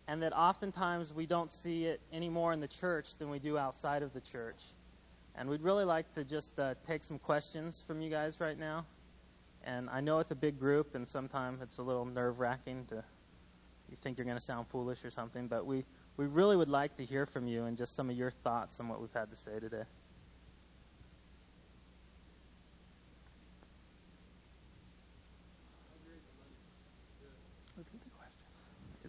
And 0.10 0.22
that 0.22 0.34
oftentimes 0.34 1.14
we 1.14 1.26
don't 1.26 1.50
see 1.50 1.86
it 1.86 2.02
any 2.12 2.28
more 2.28 2.52
in 2.52 2.60
the 2.60 2.68
church 2.68 3.16
than 3.16 3.30
we 3.30 3.40
do 3.40 3.58
outside 3.58 4.04
of 4.04 4.12
the 4.12 4.20
church. 4.20 4.62
And 5.36 5.48
we'd 5.48 5.62
really 5.62 5.86
like 5.86 6.14
to 6.16 6.26
just 6.26 6.60
uh, 6.60 6.76
take 6.86 7.02
some 7.02 7.18
questions 7.18 7.82
from 7.88 8.02
you 8.02 8.10
guys 8.10 8.42
right 8.42 8.60
now. 8.60 8.86
And 9.64 9.90
I 9.90 10.02
know 10.02 10.20
it's 10.20 10.32
a 10.32 10.36
big 10.36 10.60
group, 10.60 10.96
and 10.96 11.08
sometimes 11.08 11.62
it's 11.62 11.78
a 11.78 11.82
little 11.82 12.04
nerve 12.04 12.42
wracking 12.42 12.88
to 12.90 13.06
you 13.90 13.96
think 14.02 14.18
you're 14.18 14.26
going 14.26 14.38
to 14.38 14.44
sound 14.44 14.68
foolish 14.68 15.06
or 15.06 15.12
something, 15.12 15.48
but 15.48 15.66
we, 15.66 15.86
we 16.18 16.26
really 16.26 16.58
would 16.58 16.68
like 16.68 16.98
to 16.98 17.06
hear 17.06 17.26
from 17.26 17.48
you 17.48 17.64
and 17.66 17.78
just 17.78 17.96
some 17.96 18.10
of 18.10 18.18
your 18.18 18.32
thoughts 18.32 18.82
on 18.82 18.90
what 18.90 19.00
we've 19.00 19.14
had 19.14 19.30
to 19.30 19.36
say 19.38 19.62
today. 19.62 19.84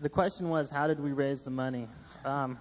The 0.02 0.08
question 0.08 0.48
was, 0.48 0.70
how 0.70 0.86
did 0.86 1.00
we 1.00 1.12
raise 1.12 1.42
the 1.42 1.50
money? 1.50 1.88
Um, 2.24 2.58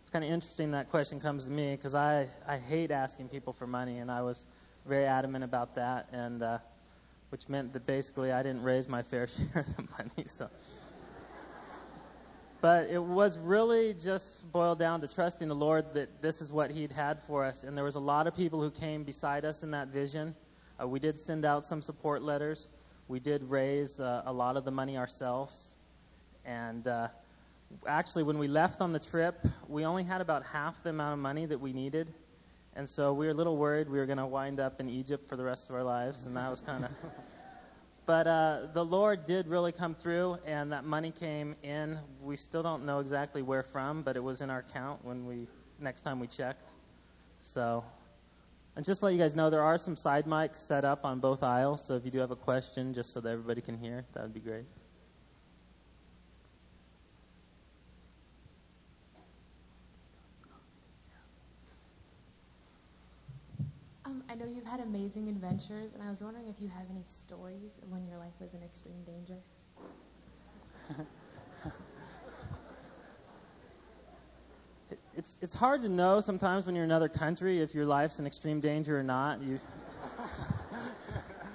it's 0.00 0.10
kind 0.10 0.24
of 0.24 0.30
interesting 0.30 0.70
that 0.70 0.90
question 0.90 1.20
comes 1.20 1.44
to 1.44 1.50
me 1.50 1.76
because 1.76 1.94
I, 1.94 2.28
I 2.46 2.56
hate 2.56 2.90
asking 2.90 3.28
people 3.28 3.52
for 3.52 3.66
money, 3.66 3.98
and 3.98 4.10
I 4.10 4.22
was 4.22 4.44
very 4.86 5.04
adamant 5.04 5.44
about 5.44 5.74
that, 5.74 6.08
and 6.12 6.42
uh, 6.42 6.58
which 7.28 7.48
meant 7.48 7.72
that 7.74 7.86
basically 7.86 8.32
I 8.32 8.42
didn't 8.42 8.62
raise 8.62 8.88
my 8.88 9.02
fair 9.02 9.26
share 9.52 9.64
of 9.68 9.76
the 9.76 9.82
money. 9.98 10.26
So 10.26 10.48
but 12.60 12.90
it 12.90 13.02
was 13.02 13.38
really 13.38 13.94
just 13.94 14.50
boiled 14.52 14.78
down 14.78 15.00
to 15.00 15.08
trusting 15.08 15.48
the 15.48 15.54
Lord 15.54 15.94
that 15.94 16.20
this 16.20 16.42
is 16.42 16.52
what 16.52 16.70
He'd 16.70 16.92
had 16.92 17.22
for 17.22 17.44
us. 17.44 17.64
And 17.64 17.76
there 17.76 17.84
was 17.84 17.94
a 17.94 18.00
lot 18.00 18.26
of 18.26 18.36
people 18.36 18.60
who 18.60 18.70
came 18.70 19.02
beside 19.02 19.44
us 19.44 19.62
in 19.62 19.70
that 19.70 19.88
vision. 19.88 20.34
Uh, 20.80 20.86
we 20.86 20.98
did 20.98 21.18
send 21.18 21.44
out 21.44 21.64
some 21.64 21.80
support 21.80 22.22
letters. 22.22 22.68
We 23.08 23.18
did 23.18 23.44
raise 23.44 23.98
uh, 23.98 24.22
a 24.26 24.32
lot 24.32 24.56
of 24.58 24.64
the 24.64 24.70
money 24.70 24.98
ourselves. 24.98 25.74
And 26.44 26.86
uh, 26.86 27.08
actually, 27.86 28.22
when 28.22 28.38
we 28.38 28.48
left 28.48 28.80
on 28.80 28.92
the 28.92 28.98
trip, 28.98 29.46
we 29.68 29.84
only 29.84 30.02
had 30.02 30.20
about 30.20 30.42
half 30.44 30.82
the 30.82 30.90
amount 30.90 31.14
of 31.14 31.18
money 31.18 31.46
that 31.46 31.60
we 31.60 31.72
needed. 31.72 32.12
And 32.76 32.88
so 32.88 33.12
we 33.12 33.26
were 33.26 33.32
a 33.32 33.34
little 33.34 33.56
worried 33.56 33.88
we 33.88 33.98
were 33.98 34.06
going 34.06 34.18
to 34.18 34.26
wind 34.26 34.60
up 34.60 34.80
in 34.80 34.88
Egypt 34.88 35.28
for 35.28 35.36
the 35.36 35.44
rest 35.44 35.68
of 35.68 35.74
our 35.74 35.84
lives. 35.84 36.26
And 36.26 36.36
that 36.36 36.50
was 36.50 36.60
kind 36.60 36.84
of. 36.84 36.90
But 38.06 38.26
uh, 38.26 38.60
the 38.72 38.84
Lord 38.84 39.24
did 39.24 39.46
really 39.46 39.70
come 39.70 39.94
through, 39.94 40.38
and 40.44 40.72
that 40.72 40.84
money 40.84 41.12
came 41.12 41.54
in. 41.62 41.96
We 42.20 42.34
still 42.34 42.60
don't 42.60 42.84
know 42.84 42.98
exactly 42.98 43.40
where 43.40 43.62
from, 43.62 44.02
but 44.02 44.16
it 44.16 44.20
was 44.20 44.40
in 44.40 44.50
our 44.50 44.58
account 44.58 45.04
when 45.04 45.26
we 45.26 45.46
next 45.78 46.02
time 46.02 46.18
we 46.18 46.26
checked. 46.26 46.70
So, 47.38 47.84
and 48.74 48.84
just 48.84 48.98
to 48.98 49.04
let 49.06 49.12
you 49.12 49.18
guys 49.20 49.36
know, 49.36 49.48
there 49.48 49.62
are 49.62 49.78
some 49.78 49.94
side 49.94 50.26
mics 50.26 50.56
set 50.56 50.84
up 50.84 51.04
on 51.04 51.20
both 51.20 51.44
aisles. 51.44 51.84
So 51.84 51.94
if 51.94 52.04
you 52.04 52.10
do 52.10 52.18
have 52.18 52.32
a 52.32 52.36
question, 52.36 52.92
just 52.92 53.12
so 53.12 53.20
that 53.20 53.30
everybody 53.30 53.60
can 53.60 53.78
hear, 53.78 54.04
that 54.14 54.22
would 54.24 54.34
be 54.34 54.40
great. 54.40 54.64
Um, 64.04 64.24
I 64.28 64.34
know 64.34 64.46
you've 64.46 64.59
had 64.70 64.80
amazing 64.80 65.28
adventures, 65.28 65.92
and 65.94 66.02
I 66.02 66.08
was 66.08 66.22
wondering 66.22 66.46
if 66.46 66.60
you 66.60 66.68
have 66.68 66.86
any 66.90 67.02
stories 67.02 67.72
when 67.88 68.06
your 68.06 68.18
life 68.18 68.34
was 68.40 68.54
in 68.54 68.62
extreme 68.62 69.02
danger. 69.04 69.34
it's 75.16 75.38
it's 75.42 75.54
hard 75.54 75.82
to 75.82 75.88
know 75.88 76.20
sometimes 76.20 76.66
when 76.66 76.76
you're 76.76 76.84
in 76.84 76.90
another 76.90 77.08
country 77.08 77.60
if 77.60 77.74
your 77.74 77.84
life's 77.84 78.20
in 78.20 78.26
extreme 78.26 78.60
danger 78.60 78.96
or 78.98 79.02
not. 79.02 79.42
You 79.42 79.58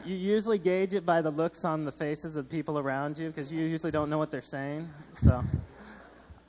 you 0.06 0.16
usually 0.16 0.58
gauge 0.58 0.94
it 0.94 1.06
by 1.06 1.22
the 1.22 1.32
looks 1.32 1.64
on 1.64 1.86
the 1.86 1.92
faces 1.94 2.36
of 2.36 2.50
people 2.50 2.78
around 2.78 3.18
you 3.18 3.30
because 3.30 3.50
you 3.52 3.62
usually 3.62 3.92
don't 3.92 4.10
know 4.10 4.18
what 4.18 4.30
they're 4.30 4.42
saying. 4.42 4.90
So. 5.14 5.42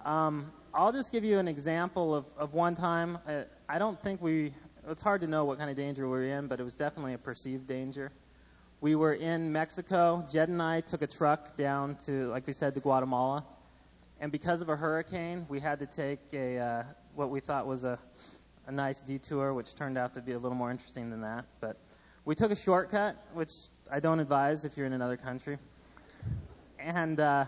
Um, 0.05 0.53
I'll 0.75 0.93
just 0.93 1.11
give 1.11 1.25
you 1.25 1.39
an 1.39 1.49
example 1.49 2.15
of, 2.15 2.27
of 2.37 2.53
one 2.53 2.75
time. 2.75 3.19
Uh, 3.27 3.45
I 3.69 3.79
don't 3.79 4.01
think 4.03 4.21
we 4.21 4.53
it's 4.88 5.03
hard 5.03 5.20
to 5.22 5.27
know 5.27 5.44
what 5.44 5.59
kind 5.59 5.68
of 5.68 5.77
danger 5.77 6.05
we 6.05 6.11
were 6.11 6.25
in, 6.25 6.46
but 6.46 6.61
it 6.61 6.62
was 6.62 6.77
definitely 6.77 7.14
a 7.14 7.18
perceived 7.18 7.66
danger. 7.66 8.12
We 8.81 8.94
were 8.94 9.14
in 9.14 9.53
Mexico. 9.53 10.25
Jed 10.31 10.49
and 10.49 10.62
I 10.62 10.81
took 10.81 11.03
a 11.03 11.07
truck 11.07 11.57
down 11.57 11.96
to, 12.07 12.29
like 12.29 12.46
we 12.46 12.53
said, 12.53 12.75
to 12.75 12.81
Guatemala. 12.81 13.44
And 14.20 14.31
because 14.31 14.61
of 14.61 14.68
a 14.68 14.77
hurricane, 14.77 15.46
we 15.49 15.61
had 15.61 15.81
to 15.81 15.87
take 15.87 16.20
a 16.33 16.59
uh, 16.59 16.83
what 17.14 17.31
we 17.31 17.40
thought 17.40 17.66
was 17.66 17.85
a, 17.85 17.99
a 18.66 18.72
nice 18.72 19.01
detour, 19.01 19.53
which 19.55 19.75
turned 19.75 19.99
out 19.99 20.14
to 20.14 20.20
be 20.20 20.33
a 20.33 20.38
little 20.38 20.57
more 20.57 20.70
interesting 20.70 21.11
than 21.11 21.22
that. 21.22 21.46
But 21.61 21.77
we 22.25 22.35
took 22.35 22.51
a 22.51 22.57
shortcut, 22.57 23.16
which 23.35 23.53
I 23.90 24.01
don't 24.01 24.20
advise 24.20 24.64
if 24.64 24.77
you're 24.77 24.87
in 24.87 24.92
another 24.92 25.16
country. 25.16 25.59
And 26.79 27.18
uh, 27.18 27.46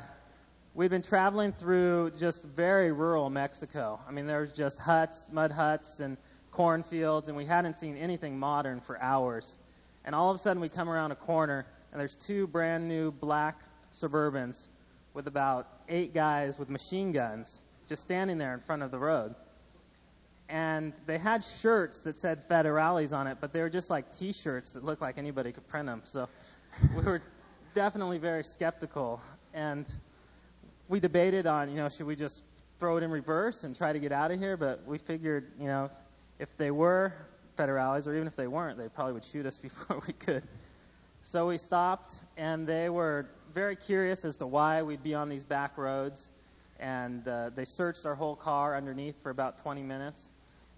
we'd 0.74 0.90
been 0.90 1.03
traveling 1.03 1.53
through 1.53 2.12
just 2.18 2.44
very 2.44 2.90
rural 2.90 3.31
Mexico. 3.31 4.01
I 4.09 4.12
mean, 4.12 4.27
there 4.27 4.40
was 4.40 4.53
just 4.53 4.79
huts, 4.79 5.31
mud 5.33 5.53
huts, 5.53 6.01
and 6.01 6.16
cornfields, 6.51 7.29
and 7.29 7.37
we 7.37 7.45
hadn't 7.45 7.77
seen 7.77 7.97
anything 7.97 8.39
modern 8.39 8.81
for 8.81 9.01
hours. 9.01 9.59
And 10.05 10.15
all 10.15 10.31
of 10.31 10.37
a 10.37 10.39
sudden, 10.39 10.61
we 10.61 10.69
come 10.69 10.89
around 10.89 11.13
a 11.13 11.17
corner, 11.17 11.67
and 11.93 12.01
there's 12.01 12.15
two 12.15 12.47
brand 12.47 12.89
new 12.89 13.11
black 13.11 13.61
Suburbans 13.93 14.69
with 15.15 15.27
about 15.27 15.67
eight 15.89 16.15
guys 16.15 16.59
with 16.59 16.71
machine 16.71 17.13
guns 17.13 17.61
just 17.89 18.03
standing 18.03 18.39
there 18.39 18.55
in 18.55 18.61
front 18.61 18.83
of 18.83 18.91
the 18.91 18.99
road. 18.99 19.35
And 20.49 20.93
they 21.07 21.19
had 21.19 21.45
shirts 21.45 22.01
that 22.03 22.17
said 22.17 22.49
Federales 22.49 23.13
on 23.13 23.27
it, 23.27 23.39
but 23.41 23.53
they 23.53 23.61
were 23.61 23.69
just 23.69 23.91
like 23.91 24.17
t 24.17 24.33
shirts 24.33 24.71
that 24.71 24.85
looked 24.85 25.03
like 25.03 25.19
anybody 25.19 25.53
could 25.53 25.67
print 25.69 25.87
them. 25.87 26.03
So 26.05 26.29
we 26.97 27.03
were 27.03 27.23
definitely 27.75 28.19
very 28.19 28.45
skeptical. 28.45 29.21
And 29.53 29.87
we 30.89 31.01
debated 31.01 31.47
on, 31.47 31.71
you 31.71 31.77
know, 31.77 31.89
should 31.89 32.07
we 32.07 32.17
just 32.17 32.43
throw 32.79 32.97
it 32.97 33.03
in 33.03 33.11
reverse 33.11 33.65
and 33.65 33.77
try 33.77 33.93
to 33.93 33.99
get 33.99 34.13
out 34.13 34.31
of 34.31 34.39
here? 34.39 34.57
But 34.57 34.87
we 34.87 34.99
figured, 34.99 35.53
you 35.61 35.67
know, 35.67 35.91
if 36.38 36.57
they 36.57 36.70
were 36.70 37.12
federales, 37.57 38.07
or 38.07 38.14
even 38.14 38.27
if 38.27 38.37
they 38.37 38.46
weren't, 38.46 38.79
they 38.79 38.88
probably 38.88 39.12
would 39.12 39.24
shoot 39.24 39.46
us 39.46 39.57
before 39.68 40.03
we 40.07 40.12
could. 40.14 40.42
So 41.22 41.48
we 41.48 41.59
stopped, 41.59 42.20
and 42.37 42.66
they 42.66 42.88
were 42.88 43.27
very 43.53 43.77
curious 43.77 44.24
as 44.24 44.37
to 44.37 44.46
why 44.46 44.83
we'd 44.83 45.03
be 45.03 45.14
on 45.14 45.29
these 45.29 45.44
back 45.44 45.77
roads. 45.77 46.31
And 46.81 47.27
uh, 47.27 47.51
they 47.55 47.64
searched 47.64 48.07
our 48.07 48.14
whole 48.14 48.37
car 48.37 48.77
underneath 48.77 49.20
for 49.20 49.31
about 49.31 49.59
20 49.59 49.83
minutes. 49.83 50.31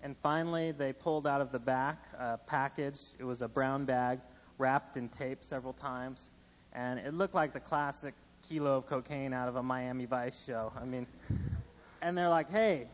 And 0.02 0.16
finally, 0.16 0.72
they 0.72 0.94
pulled 0.94 1.26
out 1.26 1.42
of 1.42 1.52
the 1.52 1.58
back 1.58 2.06
a 2.18 2.38
package. 2.38 3.00
It 3.18 3.24
was 3.24 3.42
a 3.42 3.48
brown 3.48 3.84
bag 3.84 4.18
wrapped 4.56 4.96
in 4.96 5.08
tape 5.10 5.44
several 5.44 5.74
times. 5.74 6.30
And 6.72 6.98
it 6.98 7.12
looked 7.12 7.34
like 7.34 7.52
the 7.52 7.60
classic 7.60 8.14
kilo 8.48 8.76
of 8.76 8.86
cocaine 8.86 9.34
out 9.34 9.48
of 9.48 9.56
a 9.56 9.62
Miami 9.62 10.06
Vice 10.06 10.42
show. 10.46 10.72
I 10.80 10.86
mean, 10.86 11.06
and 12.00 12.16
they're 12.16 12.28
like, 12.30 12.48
hey, 12.48 12.86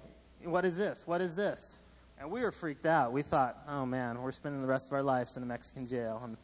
what 0.43 0.65
is 0.65 0.77
this? 0.77 1.05
What 1.07 1.21
is 1.21 1.37
this? 1.37 1.77
And 2.19 2.31
we 2.31 2.41
were 2.41 2.51
freaked 2.51 2.87
out. 2.87 3.13
We 3.13 3.23
thought, 3.23 3.59
oh 3.69 3.85
man, 3.85 4.23
we're 4.23 4.33
spending 4.33 4.63
the 4.63 4.69
rest 4.69 4.87
of 4.87 4.95
our 4.95 5.03
lives 5.03 5.37
in 5.37 5.43
a 5.43 5.47
Mexican 5.47 5.87
jail. 5.87 6.21
And 6.25 6.37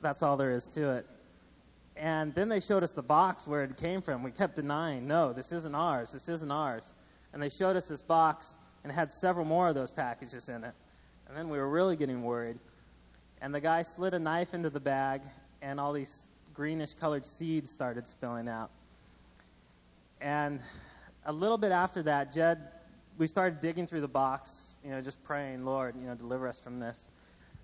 that's 0.00 0.22
all 0.22 0.36
there 0.36 0.50
is 0.50 0.66
to 0.68 0.90
it. 0.90 1.06
And 1.96 2.34
then 2.34 2.48
they 2.48 2.60
showed 2.60 2.82
us 2.82 2.92
the 2.92 3.02
box 3.02 3.46
where 3.46 3.64
it 3.64 3.76
came 3.76 4.02
from. 4.02 4.22
We 4.22 4.30
kept 4.30 4.56
denying, 4.56 5.06
no, 5.06 5.32
this 5.32 5.52
isn't 5.52 5.74
ours. 5.74 6.12
This 6.12 6.28
isn't 6.28 6.50
ours. 6.50 6.92
And 7.32 7.42
they 7.42 7.48
showed 7.48 7.76
us 7.76 7.86
this 7.86 8.02
box 8.02 8.54
and 8.82 8.92
it 8.92 8.94
had 8.94 9.10
several 9.10 9.44
more 9.44 9.68
of 9.68 9.74
those 9.74 9.90
packages 9.90 10.48
in 10.48 10.64
it. 10.64 10.74
And 11.28 11.36
then 11.36 11.48
we 11.48 11.58
were 11.58 11.68
really 11.68 11.96
getting 11.96 12.22
worried. 12.22 12.58
And 13.40 13.54
the 13.54 13.60
guy 13.60 13.82
slid 13.82 14.14
a 14.14 14.18
knife 14.18 14.54
into 14.54 14.70
the 14.70 14.80
bag 14.80 15.22
and 15.62 15.78
all 15.78 15.92
these 15.92 16.26
greenish 16.54 16.94
colored 16.94 17.24
seeds 17.24 17.70
started 17.70 18.06
spilling 18.06 18.48
out. 18.48 18.70
And 20.20 20.60
a 21.24 21.32
little 21.32 21.58
bit 21.58 21.70
after 21.70 22.02
that, 22.04 22.32
Jed, 22.32 22.72
we 23.16 23.26
started 23.26 23.60
digging 23.60 23.86
through 23.86 24.00
the 24.00 24.08
box 24.08 24.67
you 24.84 24.90
know, 24.90 25.00
just 25.00 25.22
praying, 25.24 25.64
Lord, 25.64 25.94
you 26.00 26.06
know, 26.06 26.14
deliver 26.14 26.48
us 26.48 26.60
from 26.60 26.80
this. 26.80 27.06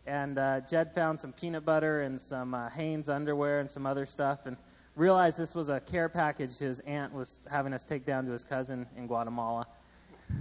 And 0.06 0.38
uh, 0.38 0.60
Jed 0.60 0.94
found 0.94 1.18
some 1.18 1.32
peanut 1.32 1.64
butter 1.64 2.02
and 2.02 2.20
some 2.20 2.54
uh, 2.54 2.68
Hanes 2.70 3.08
underwear 3.08 3.60
and 3.60 3.70
some 3.70 3.86
other 3.86 4.04
stuff, 4.04 4.46
and 4.46 4.56
realized 4.96 5.38
this 5.38 5.54
was 5.54 5.68
a 5.68 5.80
care 5.80 6.08
package 6.08 6.58
his 6.58 6.80
aunt 6.80 7.12
was 7.14 7.40
having 7.50 7.72
us 7.72 7.84
take 7.84 8.04
down 8.04 8.26
to 8.26 8.32
his 8.32 8.44
cousin 8.44 8.86
in 8.96 9.06
Guatemala. 9.06 9.66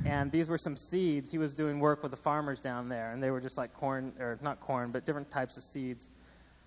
And 0.05 0.31
these 0.31 0.49
were 0.49 0.57
some 0.57 0.75
seeds. 0.75 1.31
He 1.31 1.37
was 1.37 1.55
doing 1.55 1.79
work 1.79 2.03
with 2.03 2.11
the 2.11 2.17
farmers 2.17 2.59
down 2.59 2.89
there, 2.89 3.11
and 3.11 3.21
they 3.21 3.31
were 3.31 3.41
just 3.41 3.57
like 3.57 3.73
corn, 3.73 4.13
or 4.19 4.37
not 4.41 4.59
corn, 4.59 4.91
but 4.91 5.05
different 5.05 5.31
types 5.31 5.57
of 5.57 5.63
seeds. 5.63 6.09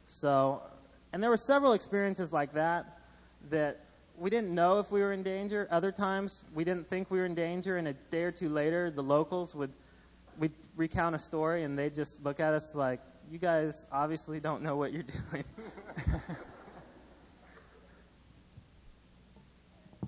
So, 0.07 0.63
and 1.13 1.23
there 1.23 1.31
were 1.31 1.37
several 1.37 1.73
experiences 1.73 2.33
like 2.33 2.53
that 2.55 2.99
that 3.51 3.81
we 4.19 4.31
didn't 4.31 4.55
know 4.55 4.79
if 4.79 4.91
we 4.91 5.01
were 5.01 5.13
in 5.13 5.23
danger. 5.23 5.69
Other 5.71 5.93
times 5.93 6.45
we 6.55 6.65
didn't 6.65 6.89
think 6.89 7.11
we 7.11 7.19
were 7.19 7.27
in 7.27 7.35
danger, 7.35 7.77
and 7.77 7.89
a 7.89 7.93
day 8.11 8.23
or 8.23 8.33
two 8.33 8.49
later, 8.49 8.91
the 8.91 9.03
locals 9.03 9.55
would 9.55 9.73
we 10.39 10.51
recount 10.77 11.15
a 11.15 11.19
story 11.19 11.65
and 11.65 11.79
they 11.79 11.91
just 11.91 12.23
look 12.25 12.41
at 12.41 12.55
us 12.55 12.75
like, 12.75 13.01
you 13.31 13.39
guys 13.39 13.87
obviously 13.91 14.39
don't 14.41 14.63
know 14.63 14.77
what 14.77 14.93
you're 14.93 15.03
doing. 15.31 15.45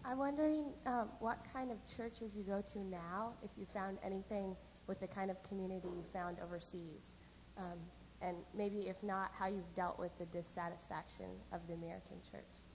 I'm 0.04 0.18
wondering 0.18 0.72
um, 0.86 1.10
what 1.18 1.38
kind 1.52 1.70
of 1.70 1.76
churches 1.84 2.34
you 2.36 2.42
go 2.42 2.62
to 2.72 2.78
now, 2.78 3.32
if 3.42 3.50
you 3.58 3.66
found 3.74 3.98
anything 4.02 4.56
with 4.86 5.00
the 5.00 5.06
kind 5.06 5.30
of 5.30 5.42
community 5.42 5.88
you 5.88 6.04
found 6.12 6.38
overseas. 6.42 7.12
Um, 7.58 7.78
and 8.22 8.36
maybe 8.56 8.88
if 8.88 9.02
not, 9.02 9.32
how 9.38 9.48
you've 9.48 9.74
dealt 9.74 9.98
with 9.98 10.16
the 10.18 10.24
dissatisfaction 10.26 11.26
of 11.52 11.60
the 11.68 11.74
American 11.74 12.16
church. 12.30 12.67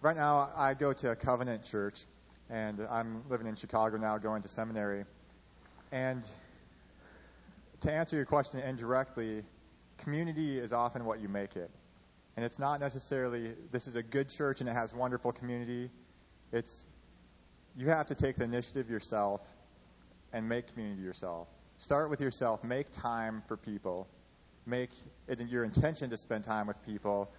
right 0.01 0.17
now, 0.17 0.51
I 0.55 0.75
go 0.75 0.93
to 0.93 1.11
a 1.11 1.17
covenant 1.17 1.65
church, 1.65 2.03
and 2.49 2.87
I'm 2.89 3.23
living 3.29 3.49
in 3.49 3.57
Chicago 3.57 3.97
now, 3.97 4.17
going 4.17 4.43
to 4.43 4.49
seminary. 4.49 5.05
And 5.91 6.23
to 7.81 7.91
answer 7.91 8.15
your 8.15 8.27
question 8.27 8.61
indirectly, 8.61 9.43
community 9.99 10.61
is 10.61 10.73
often 10.73 11.05
what 11.05 11.21
you 11.21 11.29
make 11.29 11.57
it. 11.57 11.71
And 12.37 12.45
it's 12.45 12.61
not 12.61 12.79
necessarily 12.79 13.55
this 13.73 13.89
is 13.89 13.97
a 13.97 14.03
good 14.03 14.29
church 14.29 14.61
and 14.61 14.69
it 14.69 14.73
has 14.73 14.95
wonderful 14.95 15.33
community. 15.33 15.91
It's 16.53 16.87
you 17.77 17.89
have 17.89 18.07
to 18.07 18.15
take 18.15 18.37
the 18.37 18.45
initiative 18.45 18.89
yourself 18.89 19.43
and 20.33 20.49
make 20.49 20.69
community 20.73 21.03
yourself. 21.03 21.49
Start 21.79 22.09
with 22.11 22.21
yourself. 22.21 22.63
Make 22.63 22.87
time 22.93 23.43
for 23.49 23.57
people. 23.57 24.09
Make 24.67 24.91
it 25.29 25.41
your 25.49 25.65
intention 25.65 26.11
to 26.11 26.17
spend 26.17 26.45
time 26.45 26.67
with 26.67 26.83
people 26.85 27.31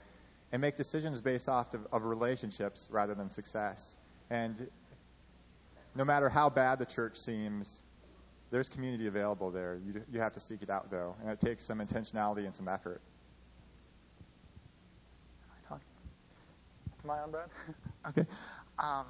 and 0.51 0.61
make 0.61 0.77
decisions 0.77 1.21
based 1.21 1.49
off 1.49 1.73
of, 1.73 1.87
of 1.91 2.03
relationships 2.03 2.87
rather 2.91 3.15
than 3.15 3.29
success. 3.29 3.95
And 4.29 4.69
no 5.95 6.05
matter 6.05 6.29
how 6.29 6.49
bad 6.49 6.79
the 6.79 6.85
church 6.85 7.17
seems, 7.17 7.81
there's 8.51 8.69
community 8.69 9.07
available 9.07 9.49
there. 9.51 9.79
You, 9.85 10.01
you 10.11 10.19
have 10.19 10.33
to 10.33 10.39
seek 10.39 10.61
it 10.61 10.69
out, 10.69 10.91
though, 10.91 11.15
and 11.21 11.31
it 11.31 11.39
takes 11.39 11.63
some 11.63 11.79
intentionality 11.79 12.45
and 12.45 12.53
some 12.53 12.67
effort. 12.67 13.01
Am 17.05 17.11
I 17.11 17.19
on, 17.19 17.29
Brad? 17.29 17.49
okay. 18.07 18.25
Um, 18.79 19.05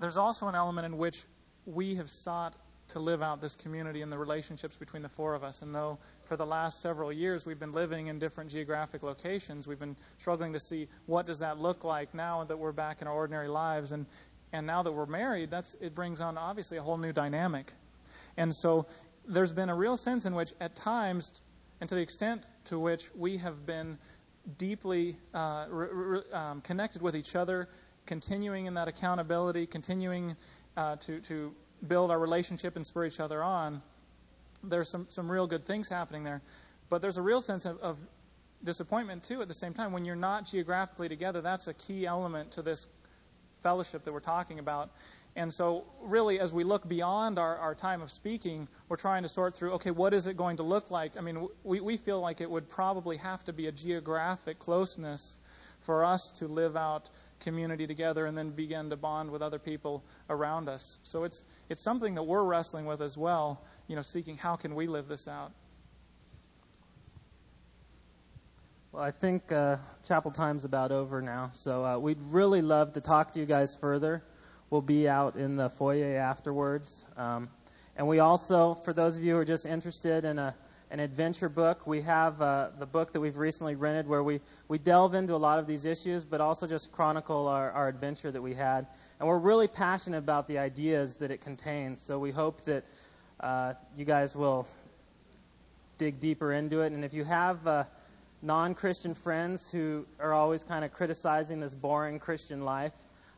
there's 0.00 0.16
also 0.16 0.48
an 0.48 0.54
element 0.54 0.86
in 0.86 0.96
which 0.96 1.24
we 1.66 1.96
have 1.96 2.08
sought 2.08 2.54
to 2.88 3.00
live 3.00 3.22
out 3.22 3.40
this 3.40 3.56
community 3.56 4.02
and 4.02 4.12
the 4.12 4.18
relationships 4.18 4.76
between 4.76 5.02
the 5.02 5.08
four 5.08 5.34
of 5.34 5.42
us. 5.42 5.62
And 5.62 5.74
though 5.74 5.98
for 6.24 6.36
the 6.36 6.46
last 6.46 6.80
several 6.80 7.12
years 7.12 7.44
we've 7.46 7.58
been 7.58 7.72
living 7.72 8.06
in 8.06 8.18
different 8.18 8.50
geographic 8.50 9.02
locations, 9.02 9.66
we've 9.66 9.78
been 9.78 9.96
struggling 10.18 10.52
to 10.52 10.60
see 10.60 10.88
what 11.06 11.26
does 11.26 11.40
that 11.40 11.58
look 11.58 11.84
like 11.84 12.14
now 12.14 12.44
that 12.44 12.58
we're 12.58 12.72
back 12.72 13.02
in 13.02 13.08
our 13.08 13.14
ordinary 13.14 13.48
lives. 13.48 13.92
And, 13.92 14.06
and 14.52 14.66
now 14.66 14.82
that 14.82 14.92
we're 14.92 15.06
married, 15.06 15.50
that's, 15.50 15.74
it 15.80 15.94
brings 15.94 16.20
on 16.20 16.38
obviously 16.38 16.76
a 16.76 16.82
whole 16.82 16.98
new 16.98 17.12
dynamic. 17.12 17.72
And 18.36 18.54
so 18.54 18.86
there's 19.26 19.52
been 19.52 19.68
a 19.68 19.74
real 19.74 19.96
sense 19.96 20.24
in 20.24 20.34
which 20.34 20.52
at 20.60 20.76
times, 20.76 21.32
and 21.80 21.88
to 21.88 21.94
the 21.94 22.00
extent 22.00 22.46
to 22.66 22.78
which 22.78 23.10
we 23.16 23.38
have 23.38 23.66
been 23.66 23.98
deeply 24.58 25.16
uh, 25.34 25.66
re- 25.68 25.88
re- 25.90 26.32
um, 26.32 26.60
connected 26.60 27.02
with 27.02 27.16
each 27.16 27.34
other, 27.34 27.68
continuing 28.06 28.66
in 28.66 28.74
that 28.74 28.86
accountability, 28.86 29.66
continuing 29.66 30.36
uh, 30.76 30.94
to, 30.96 31.20
to 31.22 31.52
build 31.86 32.10
our 32.10 32.18
relationship 32.18 32.76
and 32.76 32.86
spur 32.86 33.06
each 33.06 33.20
other 33.20 33.42
on, 33.42 33.82
there's 34.62 34.88
some, 34.88 35.06
some 35.08 35.30
real 35.30 35.46
good 35.46 35.64
things 35.64 35.88
happening 35.88 36.24
there. 36.24 36.42
But 36.88 37.02
there's 37.02 37.16
a 37.16 37.22
real 37.22 37.40
sense 37.40 37.64
of, 37.64 37.78
of 37.80 37.98
disappointment, 38.62 39.24
too, 39.24 39.42
at 39.42 39.48
the 39.48 39.54
same 39.54 39.74
time. 39.74 39.92
When 39.92 40.04
you're 40.04 40.16
not 40.16 40.46
geographically 40.46 41.08
together, 41.08 41.40
that's 41.40 41.66
a 41.66 41.74
key 41.74 42.06
element 42.06 42.52
to 42.52 42.62
this 42.62 42.86
fellowship 43.62 44.04
that 44.04 44.12
we're 44.12 44.20
talking 44.20 44.58
about. 44.58 44.90
And 45.34 45.52
so, 45.52 45.84
really, 46.00 46.40
as 46.40 46.54
we 46.54 46.64
look 46.64 46.88
beyond 46.88 47.38
our, 47.38 47.56
our 47.58 47.74
time 47.74 48.00
of 48.00 48.10
speaking, 48.10 48.68
we're 48.88 48.96
trying 48.96 49.22
to 49.22 49.28
sort 49.28 49.54
through 49.54 49.72
okay, 49.72 49.90
what 49.90 50.14
is 50.14 50.26
it 50.26 50.36
going 50.36 50.56
to 50.56 50.62
look 50.62 50.90
like? 50.90 51.18
I 51.18 51.20
mean, 51.20 51.48
we, 51.62 51.80
we 51.80 51.98
feel 51.98 52.20
like 52.20 52.40
it 52.40 52.50
would 52.50 52.70
probably 52.70 53.18
have 53.18 53.44
to 53.44 53.52
be 53.52 53.66
a 53.66 53.72
geographic 53.72 54.58
closeness 54.58 55.36
for 55.80 56.04
us 56.04 56.30
to 56.38 56.48
live 56.48 56.74
out 56.74 57.10
community 57.40 57.86
together 57.86 58.26
and 58.26 58.36
then 58.36 58.50
begin 58.50 58.90
to 58.90 58.96
bond 58.96 59.30
with 59.30 59.42
other 59.42 59.58
people 59.58 60.02
around 60.30 60.68
us. 60.68 60.98
So 61.02 61.24
it's 61.24 61.44
it's 61.68 61.82
something 61.82 62.14
that 62.14 62.22
we're 62.22 62.44
wrestling 62.44 62.86
with 62.86 63.02
as 63.02 63.16
well, 63.16 63.62
you 63.88 63.96
know, 63.96 64.02
seeking 64.02 64.36
how 64.36 64.56
can 64.56 64.74
we 64.74 64.86
live 64.86 65.08
this 65.08 65.28
out. 65.28 65.52
Well, 68.92 69.02
I 69.02 69.10
think 69.10 69.52
uh, 69.52 69.76
chapel 70.04 70.30
time's 70.30 70.64
about 70.64 70.90
over 70.90 71.20
now, 71.20 71.50
so 71.52 71.84
uh, 71.84 71.98
we'd 71.98 72.20
really 72.30 72.62
love 72.62 72.94
to 72.94 73.00
talk 73.00 73.32
to 73.32 73.40
you 73.40 73.46
guys 73.46 73.76
further 73.76 74.22
We'll 74.68 74.82
be 74.82 75.08
out 75.08 75.36
in 75.36 75.54
the 75.54 75.70
foyer 75.70 76.16
afterwards. 76.16 77.04
Um, 77.16 77.48
and 77.96 78.08
we 78.08 78.18
also, 78.18 78.74
for 78.74 78.92
those 78.92 79.16
of 79.16 79.22
you 79.22 79.34
who 79.34 79.38
are 79.38 79.44
just 79.44 79.64
interested 79.64 80.24
in 80.24 80.40
a, 80.40 80.56
an 80.90 81.00
adventure 81.00 81.48
book, 81.48 81.86
we 81.86 82.00
have 82.02 82.40
uh, 82.40 82.68
the 82.78 82.86
book 82.86 83.12
that 83.12 83.20
we've 83.20 83.38
recently 83.38 83.74
rented 83.74 84.06
where 84.06 84.22
we, 84.22 84.40
we 84.68 84.78
delve 84.78 85.14
into 85.14 85.34
a 85.34 85.36
lot 85.36 85.58
of 85.58 85.66
these 85.66 85.84
issues, 85.84 86.24
but 86.24 86.40
also 86.40 86.66
just 86.66 86.92
chronicle 86.92 87.48
our, 87.48 87.70
our 87.72 87.88
adventure 87.88 88.30
that 88.30 88.40
we 88.40 88.54
had. 88.54 88.86
And 89.18 89.28
we're 89.28 89.38
really 89.38 89.66
passionate 89.66 90.18
about 90.18 90.46
the 90.46 90.58
ideas 90.58 91.16
that 91.16 91.30
it 91.30 91.40
contains. 91.40 92.00
So 92.00 92.18
we 92.18 92.30
hope 92.30 92.64
that 92.64 92.84
uh, 93.40 93.74
you 93.96 94.04
guys 94.04 94.36
will 94.36 94.66
dig 95.98 96.20
deeper 96.20 96.52
into 96.52 96.82
it. 96.82 96.92
And 96.92 97.04
if 97.04 97.14
you 97.14 97.24
have 97.24 97.66
uh, 97.66 97.84
non 98.42 98.74
Christian 98.74 99.14
friends 99.14 99.70
who 99.70 100.06
are 100.20 100.32
always 100.32 100.62
kind 100.62 100.84
of 100.84 100.92
criticizing 100.92 101.58
this 101.58 101.74
boring 101.74 102.20
Christian 102.20 102.64
life, 102.64 102.92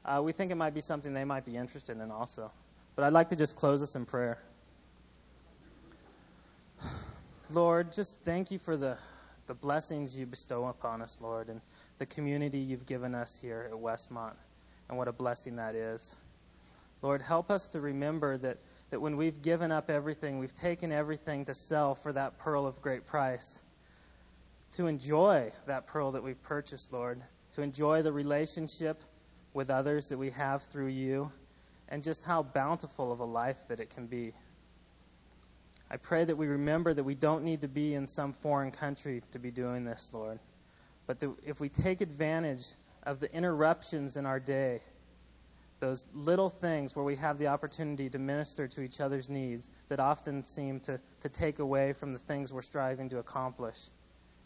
uh, 0.04 0.20
we 0.22 0.32
think 0.32 0.50
it 0.52 0.56
might 0.56 0.74
be 0.74 0.80
something 0.80 1.14
they 1.14 1.24
might 1.24 1.46
be 1.46 1.56
interested 1.56 1.98
in 1.98 2.10
also. 2.10 2.50
But 2.94 3.04
I'd 3.04 3.12
like 3.12 3.30
to 3.30 3.36
just 3.36 3.56
close 3.56 3.80
us 3.80 3.96
in 3.96 4.04
prayer. 4.04 4.38
Lord, 7.50 7.92
just 7.92 8.18
thank 8.26 8.50
you 8.50 8.58
for 8.58 8.76
the, 8.76 8.98
the 9.46 9.54
blessings 9.54 10.18
you 10.18 10.26
bestow 10.26 10.66
upon 10.66 11.00
us, 11.00 11.16
Lord, 11.18 11.48
and 11.48 11.62
the 11.98 12.04
community 12.04 12.58
you've 12.58 12.84
given 12.84 13.14
us 13.14 13.38
here 13.40 13.66
at 13.72 13.72
Westmont, 13.72 14.34
and 14.88 14.98
what 14.98 15.08
a 15.08 15.12
blessing 15.12 15.56
that 15.56 15.74
is. 15.74 16.14
Lord, 17.00 17.22
help 17.22 17.50
us 17.50 17.70
to 17.70 17.80
remember 17.80 18.36
that, 18.36 18.58
that 18.90 19.00
when 19.00 19.16
we've 19.16 19.40
given 19.40 19.72
up 19.72 19.88
everything, 19.88 20.38
we've 20.38 20.54
taken 20.56 20.92
everything 20.92 21.46
to 21.46 21.54
sell 21.54 21.94
for 21.94 22.12
that 22.12 22.36
pearl 22.36 22.66
of 22.66 22.82
great 22.82 23.06
price, 23.06 23.58
to 24.72 24.86
enjoy 24.86 25.50
that 25.66 25.86
pearl 25.86 26.12
that 26.12 26.22
we've 26.22 26.42
purchased, 26.42 26.92
Lord, 26.92 27.22
to 27.54 27.62
enjoy 27.62 28.02
the 28.02 28.12
relationship 28.12 29.00
with 29.54 29.70
others 29.70 30.10
that 30.10 30.18
we 30.18 30.30
have 30.30 30.64
through 30.64 30.88
you, 30.88 31.32
and 31.88 32.02
just 32.02 32.24
how 32.24 32.42
bountiful 32.42 33.10
of 33.10 33.20
a 33.20 33.24
life 33.24 33.56
that 33.68 33.80
it 33.80 33.88
can 33.88 34.06
be. 34.06 34.34
I 35.90 35.96
pray 35.96 36.24
that 36.24 36.36
we 36.36 36.46
remember 36.46 36.92
that 36.92 37.04
we 37.04 37.14
don't 37.14 37.44
need 37.44 37.62
to 37.62 37.68
be 37.68 37.94
in 37.94 38.06
some 38.06 38.32
foreign 38.32 38.70
country 38.70 39.22
to 39.32 39.38
be 39.38 39.50
doing 39.50 39.84
this, 39.84 40.10
Lord. 40.12 40.38
But 41.06 41.20
that 41.20 41.34
if 41.46 41.60
we 41.60 41.70
take 41.70 42.00
advantage 42.02 42.66
of 43.04 43.20
the 43.20 43.32
interruptions 43.34 44.16
in 44.16 44.26
our 44.26 44.38
day, 44.38 44.82
those 45.80 46.06
little 46.12 46.50
things 46.50 46.94
where 46.94 47.04
we 47.04 47.16
have 47.16 47.38
the 47.38 47.46
opportunity 47.46 48.10
to 48.10 48.18
minister 48.18 48.66
to 48.68 48.82
each 48.82 49.00
other's 49.00 49.28
needs 49.28 49.70
that 49.88 50.00
often 50.00 50.44
seem 50.44 50.80
to, 50.80 51.00
to 51.22 51.28
take 51.28 51.60
away 51.60 51.92
from 51.92 52.12
the 52.12 52.18
things 52.18 52.52
we're 52.52 52.62
striving 52.62 53.08
to 53.08 53.18
accomplish. 53.18 53.78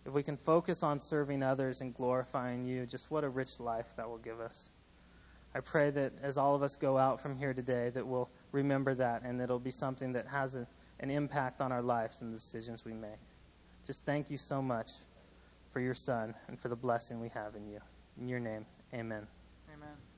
If 0.05 0.13
we 0.13 0.23
can 0.23 0.37
focus 0.37 0.83
on 0.83 1.01
serving 1.01 1.43
others 1.43 1.81
and 1.81 1.95
glorifying 1.95 2.65
you, 2.65 2.87
just 2.87 3.11
what 3.11 3.25
a 3.25 3.29
rich 3.29 3.59
life 3.61 3.97
that 3.97 4.09
will 4.09 4.19
give 4.19 4.41
us. 4.41 4.69
I 5.55 5.61
pray 5.61 5.91
that 5.91 6.13
as 6.23 6.37
all 6.39 6.55
of 6.55 6.63
us 6.63 6.77
go 6.77 6.97
out 6.97 7.21
from 7.21 7.37
here 7.37 7.53
today, 7.53 7.91
that 7.91 8.07
we'll 8.07 8.31
remember 8.53 8.95
that 8.95 9.23
and 9.23 9.41
it'll 9.41 9.59
be 9.59 9.71
something 9.71 10.13
that 10.13 10.27
has 10.27 10.55
a, 10.55 10.67
an 11.01 11.11
impact 11.11 11.61
on 11.61 11.73
our 11.73 11.83
lives 11.83 12.23
and 12.23 12.33
the 12.33 12.37
decisions 12.37 12.85
we 12.85 12.93
make. 12.93 13.11
Just 13.87 14.05
thank 14.07 14.31
you 14.31 14.37
so 14.39 14.63
much 14.63 14.91
for 15.71 15.81
your 15.81 15.95
son 15.95 16.35
and 16.49 16.59
for 16.59 16.69
the 16.69 16.77
blessing 16.77 17.21
we 17.21 17.29
have 17.31 17.57
in 17.57 17.67
you. 17.67 17.81
In 18.19 18.29
your 18.29 18.41
name, 18.41 18.67
amen. 18.95 19.27
Amen. 19.75 20.12